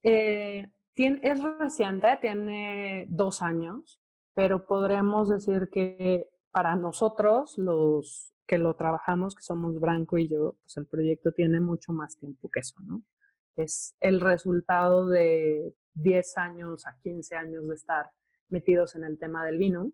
eh, 0.02 0.66
tiene, 0.92 1.20
es 1.22 1.42
reciente, 1.42 2.18
tiene 2.20 3.06
dos 3.08 3.40
años, 3.40 3.98
pero 4.34 4.66
podríamos 4.66 5.30
decir 5.30 5.70
que 5.72 6.28
para 6.50 6.76
nosotros, 6.76 7.56
los 7.56 8.33
que 8.46 8.58
lo 8.58 8.74
trabajamos, 8.74 9.34
que 9.34 9.42
somos 9.42 9.80
Branco 9.80 10.18
y 10.18 10.28
yo, 10.28 10.56
pues 10.60 10.76
el 10.76 10.86
proyecto 10.86 11.32
tiene 11.32 11.60
mucho 11.60 11.92
más 11.92 12.18
tiempo 12.18 12.50
que 12.50 12.60
eso, 12.60 12.76
¿no? 12.82 13.02
Es 13.56 13.96
el 14.00 14.20
resultado 14.20 15.06
de 15.06 15.74
10 15.94 16.38
años 16.38 16.86
a 16.86 16.98
15 17.02 17.36
años 17.36 17.68
de 17.68 17.74
estar 17.74 18.10
metidos 18.48 18.94
en 18.96 19.04
el 19.04 19.18
tema 19.18 19.44
del 19.44 19.58
vino. 19.58 19.92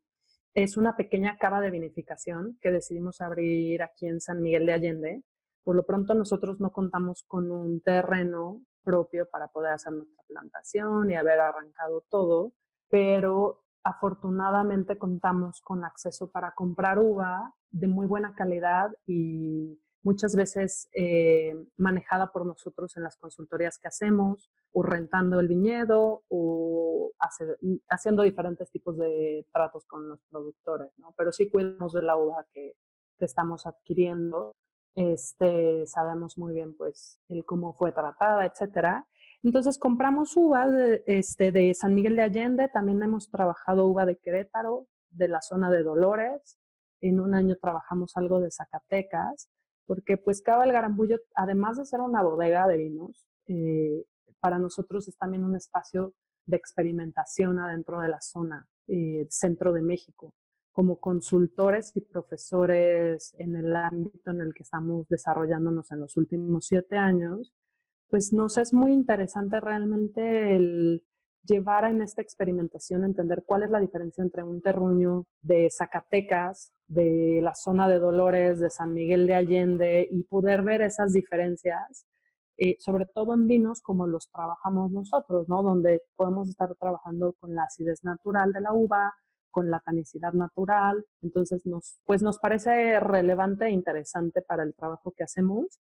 Es 0.55 0.77
una 0.77 0.97
pequeña 0.97 1.39
cava 1.39 1.61
de 1.61 1.71
vinificación 1.71 2.59
que 2.61 2.73
decidimos 2.73 3.21
abrir 3.21 3.83
aquí 3.83 4.07
en 4.07 4.21
San 4.21 4.43
Miguel 4.43 4.67
de 4.67 4.73
Allende. 4.73 5.23
Por 5.63 5.77
lo 5.77 5.85
pronto 5.85 6.15
nosotros 6.15 6.59
no 6.59 6.73
contamos 6.73 7.25
con 7.29 7.51
un 7.51 7.81
terreno 7.81 8.63
propio 8.83 9.29
para 9.29 9.49
poder 9.49 9.73
hacer 9.73 9.93
nuestra 9.93 10.25
plantación 10.27 11.11
y 11.11 11.15
haber 11.15 11.39
arrancado 11.39 12.03
todo, 12.09 12.53
pero 12.89 13.63
afortunadamente 13.83 14.99
contamos 14.99 15.61
con 15.63 15.85
acceso 15.85 16.31
para 16.31 16.53
comprar 16.55 16.99
uva 16.99 17.55
de 17.71 17.87
muy 17.87 18.07
buena 18.07 18.35
calidad 18.35 18.91
y 19.07 19.79
muchas 20.03 20.35
veces 20.35 20.89
eh, 20.93 21.55
manejada 21.77 22.33
por 22.33 22.47
nosotros 22.47 22.97
en 22.97 23.03
las 23.03 23.17
consultorías 23.17 23.79
que 23.79 23.89
hacemos, 23.89 24.51
o 24.73 24.83
rentando 24.83 25.41
el 25.41 25.49
viñedo, 25.49 26.23
o 26.29 27.13
haciendo 27.89 28.23
diferentes 28.23 28.71
tipos 28.71 28.97
de 28.97 29.47
tratos 29.53 29.85
con 29.87 30.09
los 30.09 30.21
productores, 30.31 30.91
¿no? 30.99 31.13
Pero 31.17 31.33
sí 31.33 31.51
cuidamos 31.51 31.93
de 31.93 32.03
la 32.03 32.17
uva 32.17 32.47
que, 32.53 32.77
que 33.19 33.25
estamos 33.25 33.67
adquiriendo, 33.67 34.55
este, 34.95 35.87
sabemos 35.87 36.37
muy 36.37 36.53
bien 36.53 36.77
pues 36.77 37.21
el 37.29 37.45
cómo 37.45 37.75
fue 37.75 37.93
tratada, 37.93 38.45
etcétera. 38.47 39.07
Entonces 39.43 39.79
compramos 39.79 40.37
uva 40.37 40.69
de, 40.69 41.03
este, 41.07 41.51
de 41.51 41.73
San 41.75 41.95
Miguel 41.95 42.17
de 42.17 42.23
Allende, 42.23 42.69
también 42.69 43.03
hemos 43.03 43.31
trabajado 43.31 43.87
uva 43.87 44.05
de 44.05 44.17
Querétaro, 44.17 44.87
de 45.11 45.29
la 45.29 45.41
zona 45.41 45.71
de 45.71 45.83
Dolores, 45.83 46.59
en 47.01 47.21
un 47.21 47.35
año 47.35 47.57
trabajamos 47.57 48.17
algo 48.17 48.41
de 48.41 48.51
Zacatecas, 48.51 49.49
porque 49.87 50.17
pues 50.17 50.43
Cava 50.43 50.65
el 50.65 50.73
Garambullo, 50.73 51.19
además 51.35 51.79
de 51.79 51.87
ser 51.87 52.01
una 52.01 52.23
bodega 52.23 52.69
de 52.69 52.77
vinos, 52.77 53.27
eh, 53.47 54.05
para 54.41 54.59
nosotros 54.59 55.09
es 55.09 55.17
también 55.17 55.45
un 55.45 55.57
espacio 55.57 56.15
de 56.47 56.57
experimentación 56.57 57.59
adentro 57.59 58.01
de 58.01 58.09
la 58.09 58.21
zona 58.21 58.69
eh, 58.87 59.27
centro 59.31 59.73
de 59.73 59.83
México. 59.83 60.35
Como 60.73 61.01
consultores 61.01 61.93
y 61.97 62.01
profesores 62.01 63.35
en 63.39 63.57
el 63.57 63.75
ámbito 63.75 64.31
en 64.31 64.41
el 64.41 64.55
que 64.55 64.63
estamos 64.63 65.09
desarrollándonos 65.09 65.91
en 65.91 66.01
los 66.01 66.17
últimos 66.17 66.67
siete 66.67 66.97
años, 66.97 67.53
pues 68.11 68.33
nos 68.33 68.59
es 68.59 68.75
muy 68.75 68.93
interesante 68.93 69.61
realmente 69.61 71.01
llevar 71.45 71.85
en 71.85 72.03
esta 72.03 72.23
experimentación, 72.23 73.05
entender 73.05 73.45
cuál 73.47 73.63
es 73.63 73.71
la 73.71 73.81
diferencia 73.81 74.23
entre 74.23 74.43
un 74.43 74.61
terruño 74.61 75.25
de 75.43 75.71
Zacatecas, 75.71 76.73
de 76.87 77.41
la 77.43 77.55
zona 77.55 77.89
de 77.89 77.99
Dolores, 77.99 78.61
de 78.61 78.71
San 78.71 78.93
Miguel 78.93 79.27
de 79.27 79.35
Allende 79.35 80.09
y 80.11 80.25
poder 80.25 80.63
ver 80.63 80.83
esas 80.83 81.13
diferencias, 81.13 82.07
eh, 82.59 82.77
sobre 82.81 83.07
todo 83.07 83.33
en 83.35 83.47
vinos 83.47 83.81
como 83.81 84.07
los 84.07 84.29
trabajamos 84.31 84.91
nosotros, 84.91 85.49
¿no? 85.49 85.63
Donde 85.63 86.03
podemos 86.17 86.49
estar 86.51 86.75
trabajando 86.75 87.35
con 87.41 87.55
la 87.55 87.63
acidez 87.65 88.05
natural 88.05 88.53
de 88.53 88.61
la 88.61 88.73
uva, 88.73 89.15
con 89.51 89.71
la 89.71 89.81
tanicidad 89.81 90.33
natural. 90.33 91.05
Entonces, 91.23 91.63
pues 92.05 92.23
nos 92.23 92.39
parece 92.39 93.01
relevante 93.01 93.67
e 93.67 93.71
interesante 93.71 94.43
para 94.43 94.65
el 94.65 94.75
trabajo 94.75 95.13
que 95.17 95.25
hacemos 95.25 95.81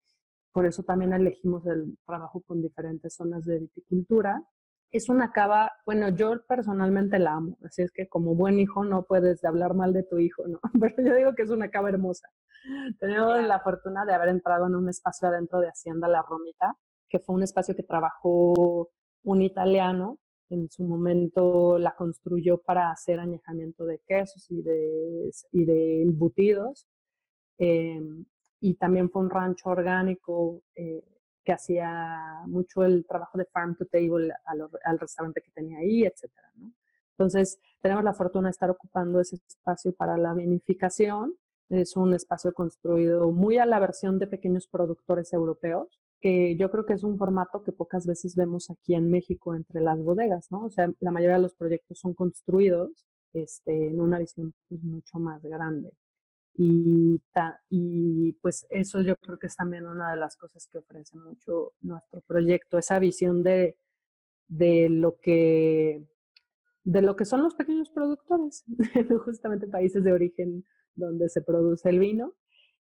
por 0.55 0.67
eso 0.67 0.85
también 0.85 1.13
elegimos 1.13 1.67
el 1.67 1.99
trabajo 2.07 2.41
con 2.47 2.63
diferentes 2.63 3.17
zonas 3.17 3.45
de 3.45 3.59
viticultura. 3.59 4.43
Es 4.91 5.09
una 5.09 5.33
cava, 5.33 5.73
bueno, 5.85 6.09
yo 6.11 6.47
personalmente 6.47 7.19
la 7.19 7.35
amo, 7.35 7.59
así 7.65 7.83
es 7.83 7.91
que 7.91 8.09
como 8.09 8.35
buen 8.37 8.61
hijo 8.61 8.85
no 8.85 9.05
puedes 9.05 9.45
hablar 9.45 9.75
mal 9.75 9.93
de 9.93 10.05
tu 10.05 10.19
hijo, 10.21 10.47
¿no? 10.47 10.61
Pero 10.81 11.03
yo 11.03 11.15
digo 11.17 11.35
que 11.35 11.43
es 11.43 11.51
una 11.51 11.71
cava 11.71 11.91
hermosa. 11.91 12.29
Tenemos 13.01 13.43
la 13.43 13.61
fortuna 13.61 14.07
de 14.07 14.15
haber 14.15 14.29
entrado 14.29 14.67
en 14.69 14.77
un 14.77 14.89
espacio 14.89 15.29
adentro 15.29 15.61
de 15.61 15.69
Hacienda 15.69 16.09
La 16.09 16.23
Romita, 16.23 16.77
que 17.09 17.19
fue 17.19 17.35
un 17.35 17.43
espacio 17.43 17.75
que 17.75 17.83
trabajó 17.83 18.89
un 19.25 19.43
italiano 19.43 20.21
en 20.51 20.71
su 20.71 20.85
momento 20.85 21.79
la 21.79 21.95
construyó 21.95 22.59
para 22.59 22.91
hacer 22.91 23.19
añejamiento 23.21 23.85
de 23.87 24.01
quesos 24.07 24.51
y 24.51 24.63
de, 24.63 25.31
y 25.53 25.65
de 25.65 26.03
embutidos. 26.03 26.87
Em, 27.59 28.25
y 28.65 28.77
también 28.77 29.11
fue 29.11 29.21
un 29.21 29.29
rancho 29.29 29.69
orgánico 29.69 30.63
eh, 30.75 31.05
que 31.45 31.53
hacía 31.53 32.41
mucho 32.47 32.83
el 32.83 33.05
trabajo 33.05 33.37
de 33.37 33.45
farm 33.45 33.77
to 33.77 33.85
table 33.85 34.33
al, 34.47 34.99
restaurante 34.99 35.43
que 35.43 35.51
tenía 35.51 35.81
ahí, 35.81 36.05
etcétera, 36.05 36.51
Entonces, 37.11 37.61
tenemos 37.83 38.03
la 38.05 38.15
fortuna 38.15 38.49
de 38.49 38.53
estar 38.53 38.71
ocupando 38.71 39.21
ese 39.21 39.37
espacio 39.37 39.93
para 39.93 40.17
la 40.17 40.33
vinificación. 40.33 41.35
Es 41.69 41.95
un 41.95 42.15
espacio 42.15 42.55
construido 42.55 43.31
muy 43.33 43.59
a 43.59 43.67
la 43.67 43.79
versión 43.81 44.19
de 44.19 44.29
pequeños 44.29 44.67
productores 44.67 45.35
europeos, 45.35 46.01
que 46.23 46.57
yo 46.57 46.71
creo 46.71 46.87
que 46.87 46.95
es 46.95 47.05
un 47.05 47.19
formato 47.19 47.63
que 47.63 47.73
pocas 47.73 48.07
veces 48.07 48.35
vemos 48.35 48.71
aquí 48.71 48.95
en 48.95 49.11
México 49.11 49.55
entre 49.55 49.83
las 49.83 50.03
bodegas, 50.03 50.51
¿no? 50.51 50.65
O 50.65 50.71
sea, 50.71 50.91
la 51.01 51.11
mayoría 51.11 51.37
de 51.37 51.43
los 51.43 51.55
proyectos 51.55 51.99
son 51.99 52.15
construidos 52.15 53.05
este, 53.35 53.89
en 53.89 54.01
una 54.01 54.19
visión 54.19 54.55
pues, 54.71 54.83
mucho 54.83 55.19
más 55.19 55.43
grande. 55.43 55.93
Y, 56.57 57.21
y 57.69 58.33
pues 58.35 58.67
eso 58.71 59.01
yo 59.01 59.17
creo 59.17 59.39
que 59.39 59.49
es 59.49 59.57
también 59.57 59.87
una 59.87 60.13
de 60.13 60.17
las 60.17 60.37
cosas 60.37 60.69
que 60.71 60.79
ofrece 60.79 61.19
mucho 61.19 61.73
nuestro 61.81 62.21
proyecto, 62.21 62.79
esa 62.79 62.99
visión 63.01 63.43
de, 63.43 63.77
de 64.49 64.89
lo 64.89 65.17
que 65.19 66.07
de 66.85 67.01
lo 67.01 67.17
que 67.17 67.25
son 67.25 67.43
los 67.43 67.55
pequeños 67.55 67.89
productores, 67.91 68.65
justamente 69.25 69.67
países 69.67 70.05
de 70.05 70.13
origen 70.13 70.65
donde 70.95 71.29
se 71.29 71.43
produce 71.43 71.89
el 71.89 71.99
vino. 71.99 72.35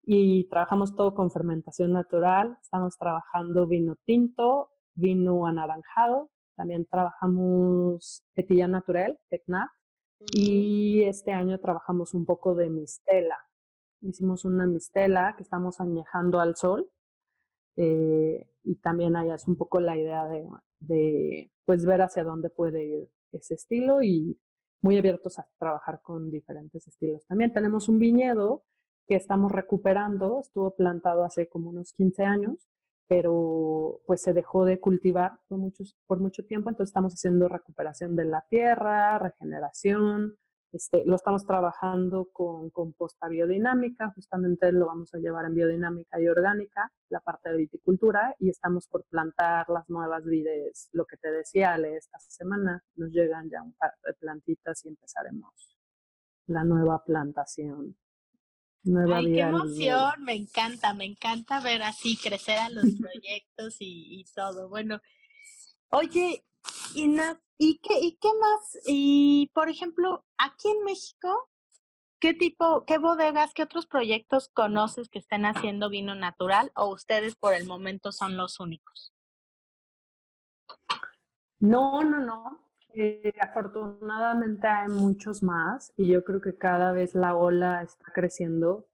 Y 0.04 0.48
trabajamos 0.48 0.96
todo 0.96 1.14
con 1.14 1.30
fermentación 1.30 1.92
natural, 1.92 2.58
estamos 2.60 2.98
trabajando 2.98 3.68
vino 3.68 3.96
tinto, 4.04 4.70
vino 4.94 5.46
anaranjado, 5.46 6.30
también 6.56 6.86
trabajamos 6.86 8.24
petilla 8.34 8.66
natural, 8.66 9.18
Tecnat, 9.30 9.68
y 10.34 11.02
este 11.02 11.30
año 11.30 11.58
trabajamos 11.60 12.14
un 12.14 12.26
poco 12.26 12.56
de 12.56 12.68
mistela, 12.68 13.38
hicimos 14.02 14.44
una 14.44 14.66
mistela 14.66 15.34
que 15.36 15.42
estamos 15.42 15.80
añejando 15.80 16.40
al 16.40 16.56
sol. 16.56 16.90
Eh, 17.76 18.46
y 18.64 18.74
también 18.76 19.16
ahí 19.16 19.30
es 19.30 19.48
un 19.48 19.56
poco 19.56 19.80
la 19.80 19.96
idea 19.96 20.26
de, 20.26 20.46
de, 20.80 21.50
pues 21.64 21.84
ver 21.86 22.02
hacia 22.02 22.22
dónde 22.22 22.50
puede 22.50 22.84
ir 22.84 23.08
ese 23.32 23.54
estilo 23.54 24.02
y 24.02 24.38
muy 24.82 24.98
abiertos 24.98 25.38
a 25.38 25.48
trabajar 25.58 26.00
con 26.02 26.30
diferentes 26.30 26.86
estilos. 26.86 27.26
También 27.26 27.52
tenemos 27.52 27.88
un 27.88 27.98
viñedo 27.98 28.64
que 29.06 29.16
estamos 29.16 29.50
recuperando, 29.52 30.40
estuvo 30.40 30.74
plantado 30.74 31.24
hace 31.24 31.48
como 31.48 31.70
unos 31.70 31.92
15 31.94 32.24
años, 32.24 32.68
pero 33.08 34.00
pues 34.06 34.22
se 34.22 34.32
dejó 34.32 34.64
de 34.64 34.80
cultivar 34.80 35.38
por, 35.48 35.58
muchos, 35.58 35.96
por 36.06 36.20
mucho 36.20 36.44
tiempo, 36.44 36.70
entonces 36.70 36.90
estamos 36.90 37.14
haciendo 37.14 37.48
recuperación 37.48 38.16
de 38.16 38.24
la 38.24 38.44
tierra, 38.48 39.18
regeneración, 39.18 40.36
este, 40.72 41.04
lo 41.04 41.16
estamos 41.16 41.44
trabajando 41.44 42.30
con 42.32 42.70
composta 42.70 43.28
biodinámica, 43.28 44.10
justamente 44.14 44.72
lo 44.72 44.86
vamos 44.86 45.12
a 45.14 45.18
llevar 45.18 45.44
en 45.44 45.54
biodinámica 45.54 46.18
y 46.18 46.26
orgánica, 46.28 46.90
la 47.10 47.20
parte 47.20 47.50
de 47.50 47.58
viticultura, 47.58 48.34
y 48.38 48.48
estamos 48.48 48.88
por 48.88 49.04
plantar 49.04 49.68
las 49.68 49.88
nuevas 49.90 50.24
vides, 50.24 50.88
lo 50.92 51.04
que 51.04 51.18
te 51.18 51.30
decía, 51.30 51.74
Ale, 51.74 51.96
esta 51.96 52.18
semana 52.18 52.82
nos 52.96 53.10
llegan 53.10 53.50
ya 53.50 53.62
un 53.62 53.74
par 53.74 53.92
de 54.02 54.14
plantitas 54.14 54.82
y 54.86 54.88
empezaremos 54.88 55.76
la 56.46 56.64
nueva 56.64 57.04
plantación. 57.04 57.96
Nueva 58.84 59.18
Ay, 59.18 59.34
qué 59.34 59.40
emoción, 59.40 60.24
me 60.24 60.34
encanta, 60.34 60.94
me 60.94 61.04
encanta 61.04 61.60
ver 61.60 61.82
así 61.82 62.16
crecer 62.16 62.58
a 62.58 62.70
los 62.70 62.84
proyectos 62.98 63.76
y, 63.78 64.20
y 64.20 64.24
todo. 64.34 64.68
Bueno, 64.68 65.00
oye, 65.90 66.44
y, 66.94 67.16
¿y, 67.58 67.78
qué, 67.78 68.00
¿Y 68.00 68.16
qué 68.16 68.28
más? 68.40 68.78
Y, 68.86 69.50
por 69.54 69.68
ejemplo, 69.68 70.24
aquí 70.38 70.68
en 70.68 70.84
México, 70.84 71.48
¿qué 72.20 72.34
tipo, 72.34 72.84
qué 72.84 72.98
bodegas, 72.98 73.52
qué 73.54 73.62
otros 73.62 73.86
proyectos 73.86 74.48
conoces 74.48 75.08
que 75.08 75.18
estén 75.18 75.44
haciendo 75.44 75.88
vino 75.88 76.14
natural 76.14 76.70
o 76.76 76.92
ustedes 76.92 77.36
por 77.36 77.54
el 77.54 77.66
momento 77.66 78.12
son 78.12 78.36
los 78.36 78.60
únicos? 78.60 79.12
No, 81.58 82.02
no, 82.02 82.18
no. 82.18 82.58
Eh, 82.94 83.32
afortunadamente 83.40 84.66
hay 84.66 84.88
muchos 84.88 85.42
más 85.42 85.92
y 85.96 86.08
yo 86.08 86.22
creo 86.24 86.40
que 86.42 86.58
cada 86.58 86.92
vez 86.92 87.14
la 87.14 87.34
ola 87.34 87.82
está 87.82 88.12
creciendo. 88.12 88.86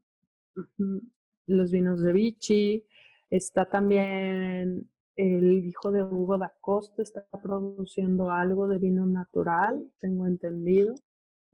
los 1.47 1.71
vinos 1.71 2.01
de 2.01 2.13
Vichy. 2.13 2.85
Está 3.29 3.65
también 3.65 4.87
el 5.15 5.65
hijo 5.65 5.91
de 5.91 6.03
Hugo 6.03 6.37
da 6.37 6.53
Costa, 6.61 7.01
está 7.01 7.25
produciendo 7.41 8.29
algo 8.29 8.67
de 8.67 8.77
vino 8.77 9.07
natural, 9.07 9.91
tengo 9.99 10.27
entendido. 10.27 10.93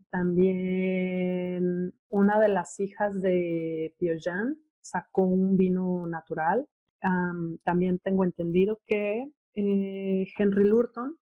También 0.10 1.94
una 2.10 2.40
de 2.40 2.50
las 2.50 2.80
hijas 2.80 3.22
de 3.22 3.96
Piojan 3.98 4.58
sacó 4.82 5.24
un 5.24 5.56
vino 5.56 6.06
natural 6.08 6.68
también 7.64 8.00
tengo 8.00 8.24
entendido 8.24 8.80
que 8.86 9.32
eh, 9.56 10.28
Henry 10.38 10.66
Lurton 10.66 11.18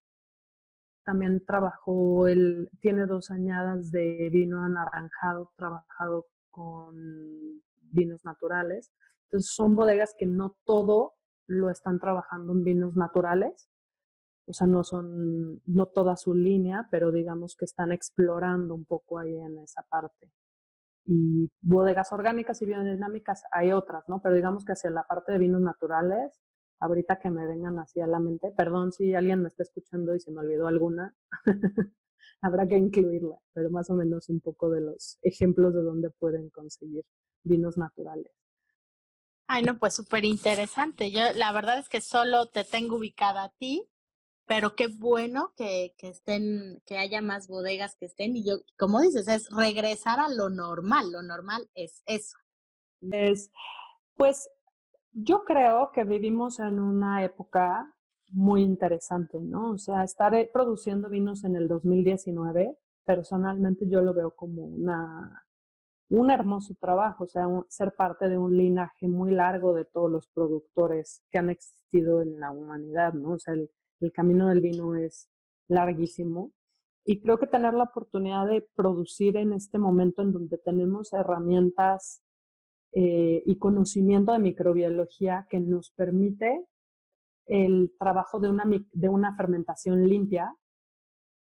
también 1.03 1.43
trabajó, 1.45 2.27
él 2.27 2.69
tiene 2.81 3.05
dos 3.05 3.31
añadas 3.31 3.91
de 3.91 4.29
vino 4.31 4.61
anaranjado 4.63 5.51
trabajado 5.55 6.25
con 6.49 7.61
vinos 7.81 8.25
naturales. 8.25 8.91
Entonces 9.25 9.53
son 9.53 9.75
bodegas 9.75 10.13
que 10.17 10.25
no 10.25 10.57
todo 10.65 11.13
lo 11.47 11.69
están 11.69 11.99
trabajando 11.99 12.51
en 12.51 12.63
vinos 12.63 12.95
naturales, 12.95 13.69
o 14.47 14.53
sea, 14.53 14.67
no 14.67 14.83
son, 14.83 15.61
no 15.65 15.85
toda 15.87 16.15
su 16.15 16.33
línea, 16.33 16.87
pero 16.91 17.11
digamos 17.11 17.55
que 17.55 17.65
están 17.65 17.91
explorando 17.91 18.75
un 18.75 18.85
poco 18.85 19.19
ahí 19.19 19.35
en 19.35 19.59
esa 19.59 19.83
parte 19.83 20.31
y 21.07 21.49
bodegas 21.61 22.11
orgánicas 22.11 22.61
y 22.61 22.65
biodinámicas 22.65 23.43
hay 23.51 23.71
otras, 23.71 24.07
¿no? 24.09 24.21
Pero 24.21 24.35
digamos 24.35 24.65
que 24.65 24.73
hacia 24.73 24.89
la 24.89 25.03
parte 25.03 25.31
de 25.31 25.39
vinos 25.39 25.61
naturales 25.61 26.41
ahorita 26.79 27.17
que 27.19 27.29
me 27.29 27.47
vengan 27.47 27.79
así 27.79 28.01
a 28.01 28.07
la 28.07 28.19
mente. 28.19 28.51
Perdón 28.55 28.91
si 28.91 29.15
alguien 29.15 29.41
me 29.41 29.49
está 29.49 29.63
escuchando 29.63 30.13
y 30.13 30.19
se 30.19 30.31
me 30.31 30.41
olvidó 30.41 30.67
alguna, 30.67 31.15
habrá 32.41 32.67
que 32.67 32.77
incluirla, 32.77 33.37
pero 33.53 33.69
más 33.69 33.89
o 33.89 33.95
menos 33.95 34.29
un 34.29 34.41
poco 34.41 34.69
de 34.69 34.81
los 34.81 35.17
ejemplos 35.21 35.73
de 35.73 35.81
dónde 35.81 36.09
pueden 36.09 36.49
conseguir 36.49 37.05
vinos 37.43 37.77
naturales. 37.77 38.31
Ay, 39.47 39.63
no, 39.63 39.79
pues 39.79 39.93
súper 39.93 40.25
interesante. 40.25 41.09
Yo 41.09 41.21
la 41.35 41.53
verdad 41.53 41.79
es 41.79 41.87
que 41.87 42.01
solo 42.01 42.47
te 42.47 42.65
tengo 42.65 42.97
ubicada 42.97 43.45
a 43.45 43.49
ti, 43.57 43.89
pero 44.47 44.75
qué 44.75 44.87
bueno 44.87 45.51
que, 45.57 45.93
que 45.97 46.07
estén, 46.07 46.81
que 46.85 46.97
haya 46.97 47.21
más 47.21 47.49
bodegas 47.49 47.95
que 47.97 48.05
estén. 48.05 48.35
Y 48.35 48.45
yo, 48.45 48.55
como 48.77 49.01
dices, 49.01 49.27
es 49.27 49.49
regresar 49.51 50.19
a 50.19 50.29
lo 50.29 50.49
normal. 50.49 51.11
Lo 51.11 51.21
normal 51.21 51.69
es 51.75 52.01
eso. 52.05 52.37
Es, 53.11 53.51
pues 54.15 54.49
yo 55.11 55.43
creo 55.43 55.91
que 55.93 56.05
vivimos 56.05 56.59
en 56.59 56.79
una 56.79 57.23
época 57.25 57.93
muy 58.29 58.61
interesante, 58.61 59.39
¿no? 59.39 59.71
O 59.71 59.77
sea, 59.77 60.03
estar 60.03 60.33
eh, 60.33 60.49
produciendo 60.51 61.09
vinos 61.09 61.43
en 61.43 61.55
el 61.55 61.67
2019, 61.67 62.77
personalmente 63.05 63.87
yo 63.87 64.01
lo 64.01 64.13
veo 64.13 64.31
como 64.31 64.63
una, 64.63 65.45
un 66.09 66.31
hermoso 66.31 66.75
trabajo, 66.79 67.25
o 67.25 67.27
sea, 67.27 67.47
ser 67.69 67.93
parte 67.95 68.29
de 68.29 68.37
un 68.37 68.57
linaje 68.57 69.07
muy 69.07 69.31
largo 69.31 69.73
de 69.73 69.85
todos 69.85 70.11
los 70.11 70.27
productores 70.27 71.23
que 71.31 71.37
han 71.37 71.49
existido 71.49 72.21
en 72.21 72.39
la 72.39 72.51
humanidad, 72.51 73.13
¿no? 73.13 73.31
O 73.33 73.39
sea, 73.39 73.53
el, 73.53 73.69
el 73.99 74.11
camino 74.11 74.47
del 74.47 74.61
vino 74.61 74.95
es 74.95 75.29
larguísimo. 75.67 76.51
Y 77.05 77.21
creo 77.21 77.37
que 77.37 77.47
tener 77.47 77.73
la 77.73 77.83
oportunidad 77.83 78.47
de 78.47 78.67
producir 78.75 79.37
en 79.37 79.53
este 79.53 79.77
momento 79.77 80.21
en 80.21 80.33
donde 80.33 80.57
tenemos 80.57 81.13
herramientas 81.13 82.21
eh, 82.91 83.43
y 83.45 83.57
conocimiento 83.57 84.33
de 84.33 84.39
microbiología 84.39 85.47
que 85.49 85.59
nos 85.59 85.91
permite 85.91 86.65
el 87.45 87.93
trabajo 87.97 88.39
de 88.39 88.49
una, 88.49 88.65
de 88.65 89.09
una 89.09 89.35
fermentación 89.35 90.05
limpia. 90.07 90.53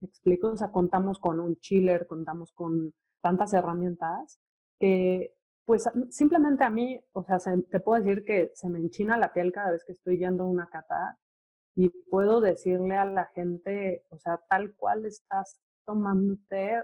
¿Me 0.01 0.09
explico? 0.09 0.49
O 0.49 0.57
sea, 0.57 0.71
contamos 0.71 1.19
con 1.19 1.41
un 1.41 1.57
chiller, 1.57 2.07
contamos 2.07 2.53
con 2.53 2.95
tantas 3.21 3.53
herramientas 3.53 4.41
que, 4.79 5.35
pues, 5.65 5.89
simplemente 6.11 6.63
a 6.63 6.71
mí, 6.71 7.01
o 7.13 7.25
sea, 7.25 7.39
te 7.71 7.81
puedo 7.81 8.03
decir 8.03 8.25
que 8.25 8.53
se 8.55 8.69
me 8.69 8.79
enchina 8.79 9.17
la 9.17 9.33
piel 9.33 9.51
cada 9.51 9.73
vez 9.73 9.85
que 9.85 9.93
estoy 9.93 10.19
yendo 10.19 10.45
a 10.45 10.49
una 10.49 10.69
cata 10.69 11.19
y 11.77 11.91
puedo 12.11 12.41
decirle 12.41 12.97
a 12.97 13.05
la 13.05 13.27
gente, 13.27 14.05
o 14.11 14.19
sea, 14.19 14.41
tal 14.49 14.75
cual 14.77 15.05
estás 15.05 15.61
tomándote 15.85 16.83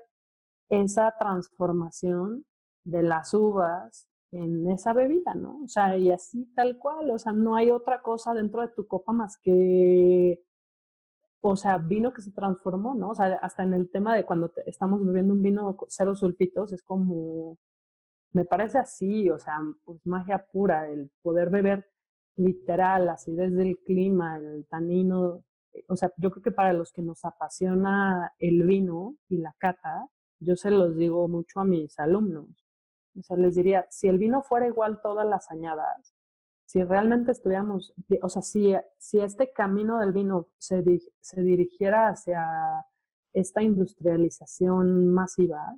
esa 0.69 1.15
transformación 1.19 2.45
de 2.85 3.03
las 3.03 3.33
uvas 3.33 4.07
en 4.33 4.71
esa 4.71 4.93
bebida, 4.93 5.35
¿no? 5.35 5.63
O 5.65 5.69
sea, 5.69 5.97
y 5.97 6.11
así 6.11 6.45
tal 6.55 6.79
cual, 6.79 7.11
o 7.11 7.19
sea, 7.19 7.33
no 7.33 7.57
hay 7.57 7.71
otra 7.71 8.03
cosa 8.03 8.35
dentro 8.35 8.61
de 8.61 8.69
tu 8.69 8.87
copa 8.87 9.13
más 9.13 9.39
que, 9.39 10.43
o 11.41 11.57
sea, 11.57 11.79
vino 11.79 12.13
que 12.13 12.23
se 12.23 12.33
transformó, 12.33 12.95
¿no? 12.95 13.11
O 13.11 13.15
sea, 13.15 13.35
hasta 13.43 13.63
en 13.63 13.75
el 13.75 13.91
tema 13.91 14.15
de 14.15 14.25
cuando 14.25 14.53
estamos 14.67 15.05
bebiendo 15.05 15.35
un 15.35 15.43
vino 15.43 15.77
cero 15.89 16.15
sulfitos, 16.15 16.73
es 16.73 16.83
como, 16.83 17.59
me 18.33 18.45
parece 18.45 18.79
así, 18.79 19.31
o 19.31 19.39
sea, 19.39 19.59
pues 19.85 20.07
magia 20.07 20.47
pura, 20.53 20.89
el 20.91 21.11
poder 21.23 21.51
beber 21.51 21.87
literal, 22.37 23.09
así 23.09 23.33
desde 23.35 23.63
el 23.63 23.79
clima, 23.79 24.37
el 24.37 24.67
tanino, 24.67 25.45
eh, 25.73 25.85
o 25.89 25.97
sea, 25.97 26.13
yo 26.17 26.31
creo 26.31 26.43
que 26.43 26.53
para 26.53 26.73
los 26.73 26.93
que 26.93 27.03
nos 27.03 27.25
apasiona 27.25 28.33
el 28.39 28.65
vino 28.65 29.17
y 29.29 29.39
la 29.39 29.55
cata, 29.59 30.09
yo 30.41 30.57
se 30.57 30.71
los 30.71 30.97
digo 30.97 31.29
mucho 31.29 31.61
a 31.61 31.65
mis 31.65 31.99
alumnos. 31.99 32.49
O 33.19 33.23
sea, 33.23 33.37
les 33.37 33.55
diría, 33.55 33.87
si 33.91 34.09
el 34.09 34.19
vino 34.19 34.43
fuera 34.43 34.67
igual 34.67 35.01
todas 35.03 35.27
las 35.27 35.51
añadas, 35.51 36.15
si 36.65 36.83
realmente 36.83 37.33
estuviéramos, 37.33 37.93
o 38.23 38.29
sea, 38.29 38.43
si, 38.43 38.75
si 38.99 39.21
este 39.21 39.53
camino 39.53 39.99
del 39.99 40.13
vino 40.13 40.49
se, 40.59 40.83
se 41.21 41.43
dirigiera 41.43 42.09
hacia 42.09 42.43
esta 43.35 43.63
industrialización 43.63 45.13
masiva, 45.13 45.77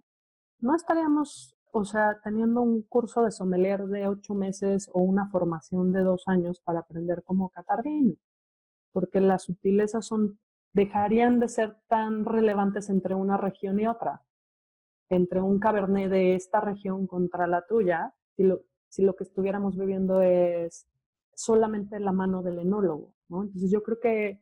no 0.60 0.74
estaríamos, 0.74 1.53
o 1.76 1.84
sea, 1.84 2.20
teniendo 2.22 2.62
un 2.62 2.82
curso 2.82 3.22
de 3.24 3.32
sommelier 3.32 3.87
de 3.87 4.06
ocho 4.06 4.34
meses 4.34 4.88
o 4.92 5.00
una 5.00 5.28
formación 5.28 5.92
de 5.92 6.02
dos 6.02 6.22
años 6.26 6.60
para 6.60 6.80
aprender 6.80 7.22
cómo 7.24 7.50
catar 7.50 7.82
porque 8.92 9.20
las 9.20 9.42
sutilezas 9.42 10.06
son, 10.06 10.38
dejarían 10.72 11.40
de 11.40 11.48
ser 11.48 11.76
tan 11.88 12.24
relevantes 12.24 12.90
entre 12.90 13.14
una 13.14 13.37
región 13.37 13.80
y 13.80 13.87
otra 13.87 14.22
entre 15.10 15.40
un 15.40 15.58
cabernet 15.58 16.10
de 16.10 16.34
esta 16.34 16.60
región 16.60 17.06
contra 17.06 17.46
la 17.46 17.66
tuya, 17.66 18.14
si 18.37 18.44
lo, 18.44 18.62
si 18.88 19.02
lo 19.02 19.14
que 19.14 19.24
estuviéramos 19.24 19.76
viviendo 19.76 20.22
es 20.22 20.87
solamente 21.34 21.98
la 22.00 22.12
mano 22.12 22.42
del 22.42 22.60
enólogo, 22.60 23.14
¿no? 23.28 23.42
Entonces 23.42 23.70
yo 23.70 23.82
creo 23.82 23.98
que 24.00 24.40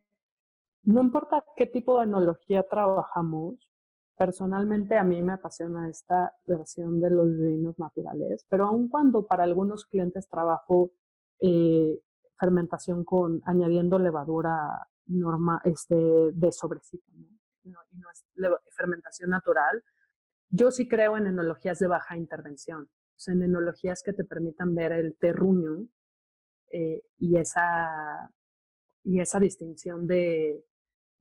no 0.84 1.00
importa 1.00 1.44
qué 1.56 1.66
tipo 1.66 1.98
de 1.98 2.04
enología 2.04 2.64
trabajamos, 2.68 3.71
personalmente 4.16 4.96
a 4.96 5.04
mí 5.04 5.22
me 5.22 5.32
apasiona 5.32 5.88
esta 5.88 6.34
versión 6.46 7.00
de 7.00 7.10
los 7.10 7.36
vinos 7.38 7.78
naturales, 7.78 8.46
pero 8.48 8.66
aun 8.66 8.88
cuando 8.88 9.26
para 9.26 9.44
algunos 9.44 9.86
clientes 9.86 10.28
trabajo 10.28 10.92
eh, 11.40 12.00
fermentación 12.38 13.04
con 13.04 13.42
añadiendo 13.44 13.98
levadura 13.98 14.88
norma, 15.06 15.60
este, 15.64 15.94
de 15.94 16.52
sobrecito, 16.52 17.10
¿no? 17.14 17.78
fermentación 18.70 19.30
natural, 19.30 19.84
yo 20.50 20.70
sí 20.70 20.88
creo 20.88 21.16
en 21.16 21.28
enologías 21.28 21.78
de 21.78 21.86
baja 21.86 22.16
intervención, 22.16 22.88
en 23.26 23.42
enologías 23.42 24.02
que 24.02 24.12
te 24.12 24.24
permitan 24.24 24.74
ver 24.74 24.92
el 24.92 25.16
terruño 25.16 25.86
eh, 26.70 27.02
y, 27.18 27.36
esa, 27.36 28.30
y 29.04 29.20
esa 29.20 29.38
distinción 29.38 30.06
de, 30.06 30.64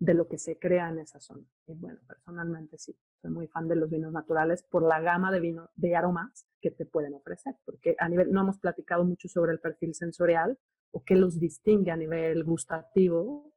de 0.02 0.16
lo 0.16 0.28
que 0.28 0.40
se 0.40 0.58
crea 0.58 0.90
en 0.90 0.98
esa 0.98 1.20
zona. 1.20 1.46
Y 1.68 1.76
bueno, 1.76 2.00
personalmente 2.08 2.80
sí, 2.80 2.98
soy 3.22 3.30
muy 3.30 3.48
fan 3.48 3.68
de 3.68 3.76
los 3.76 3.88
vinos 3.88 4.12
naturales 4.12 4.64
por 4.64 4.82
la 4.82 5.00
gama 5.00 5.32
de 5.32 5.40
vino 5.40 5.70
de 5.76 5.96
aromas 5.96 6.48
que 6.60 6.72
te 6.72 6.88
pueden 6.88 7.14
ofrecer, 7.14 7.54
porque 7.66 7.96
a 8.00 8.10
nivel 8.10 8.32
no 8.32 8.42
hemos 8.42 8.58
platicado 8.58 9.06
mucho 9.06 9.28
sobre 9.28 9.52
el 9.52 9.60
perfil 9.60 9.94
sensorial 9.94 10.58
o 10.90 11.04
qué 11.04 11.16
los 11.16 11.40
distingue 11.40 11.92
a 11.92 11.98
nivel 11.98 12.44
gustativo, 12.44 13.54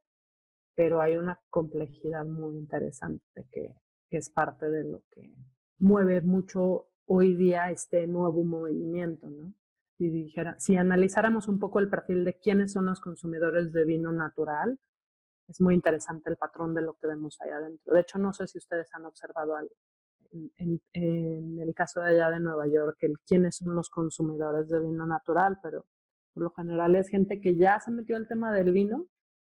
pero 0.75 1.01
hay 1.01 1.17
una 1.17 1.41
complejidad 1.49 2.27
muy 2.27 2.59
interesante 2.59 3.47
que, 3.51 3.75
que 4.11 4.19
es 4.19 4.29
parte 4.29 4.69
de 4.69 4.85
lo 4.85 5.03
que 5.13 5.33
mueve 5.79 6.21
mucho 6.21 6.89
hoy 7.07 7.37
día 7.37 7.71
este 7.71 8.07
nuevo 8.07 8.45
movimiento, 8.45 9.31
¿no? 9.31 9.55
Si, 9.97 10.11
dijera, 10.11 10.61
si 10.61 10.77
analizáramos 10.77 11.49
un 11.49 11.59
poco 11.59 11.79
el 11.79 11.89
perfil 11.89 12.27
de 12.27 12.35
quiénes 12.35 12.73
son 12.73 12.85
los 12.85 13.01
consumidores 13.01 13.73
de 13.73 13.87
vino 13.87 14.13
natural, 14.13 14.79
es 15.49 15.61
muy 15.61 15.75
interesante 15.75 16.31
el 16.31 16.37
patrón 16.37 16.75
de 16.75 16.83
lo 16.83 16.95
que 16.95 17.07
vemos 17.07 17.41
allá 17.41 17.57
adentro. 17.57 17.95
De 17.95 18.01
hecho, 18.01 18.19
no 18.19 18.33
sé 18.33 18.47
si 18.47 18.59
ustedes 18.59 18.89
han 18.95 19.05
observado 19.05 19.57
algo. 19.57 19.75
En, 20.57 20.81
el 21.61 21.75
caso 21.75 22.01
de 22.01 22.11
allá 22.11 22.31
de 22.31 22.41
Nueva 22.41 22.67
York, 22.67 22.97
el 23.03 23.19
quiénes 23.21 23.57
son 23.57 23.75
los 23.75 23.89
consumidores 23.89 24.69
de 24.69 24.81
vino 24.81 25.07
natural, 25.07 25.61
pero 25.63 25.87
por 26.33 26.43
lo 26.43 26.51
general 26.51 26.97
es 26.97 27.09
gente 27.09 27.41
que 27.41 27.57
ya 27.57 27.79
se 27.79 27.93
metió 27.93 28.17
el 28.17 28.27
tema 28.27 28.53
del 28.53 28.73
vino 28.73 29.07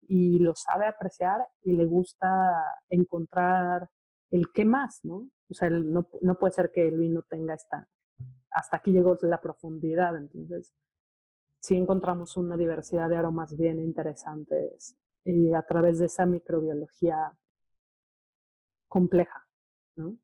y 0.09 0.41
lo 0.41 0.55
sabe 0.57 0.87
apreciar 0.87 1.47
y 1.63 1.73
le 1.73 1.87
gusta 1.87 2.27
encontrar 2.89 3.89
el 4.31 4.51
qué 4.53 4.65
más, 4.65 5.05
¿no? 5.05 5.29
O 5.49 5.55
sea, 5.55 5.71
no, 5.71 6.09
no 6.21 6.35
puede 6.37 6.53
ser 6.53 6.73
que 6.73 6.89
el 6.89 6.99
vino 6.99 7.23
tenga 7.23 7.55
esta, 7.55 7.89
hasta 8.51 8.79
aquí 8.79 8.91
llegó 8.91 9.17
la 9.23 9.41
profundidad, 9.41 10.17
entonces 10.17 10.75
sí 11.61 11.77
encontramos 11.77 12.37
una 12.37 12.57
diversidad 12.57 13.09
de 13.09 13.17
aromas 13.17 13.57
bien 13.57 13.79
interesantes 13.79 14.97
y 15.25 15.53
a 15.55 15.63
través 15.63 15.99
de 15.99 16.07
esa 16.07 16.27
microbiología 16.27 17.33
compleja, 18.89 19.47
¿no? 19.97 20.19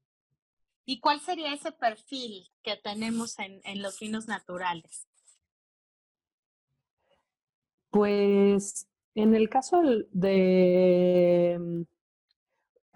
¿Y 0.84 1.00
cuál 1.00 1.20
sería 1.20 1.52
ese 1.52 1.72
perfil 1.72 2.48
que 2.62 2.76
tenemos 2.76 3.38
en, 3.38 3.60
en 3.64 3.82
los 3.82 4.00
vinos 4.00 4.26
naturales? 4.26 5.06
Pues 7.90 8.88
en 9.14 9.34
el 9.34 9.48
caso 9.48 9.82
de 10.12 11.86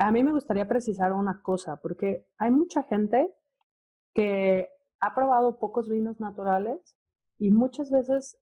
a 0.03 0.11
mí 0.11 0.25
me 0.25 0.33
gustaría 0.33 0.67
precisar 0.67 1.13
una 1.13 1.43
cosa, 1.43 1.77
porque 1.77 2.27
hay 2.39 2.51
mucha 2.51 2.83
gente 2.83 3.33
que 4.15 4.69
ha 5.01 5.15
probado 5.15 5.59
pocos 5.59 5.89
vinos 5.89 6.19
naturales 6.19 6.97
y 7.39 7.51
muchas 7.51 7.91
veces 7.91 8.39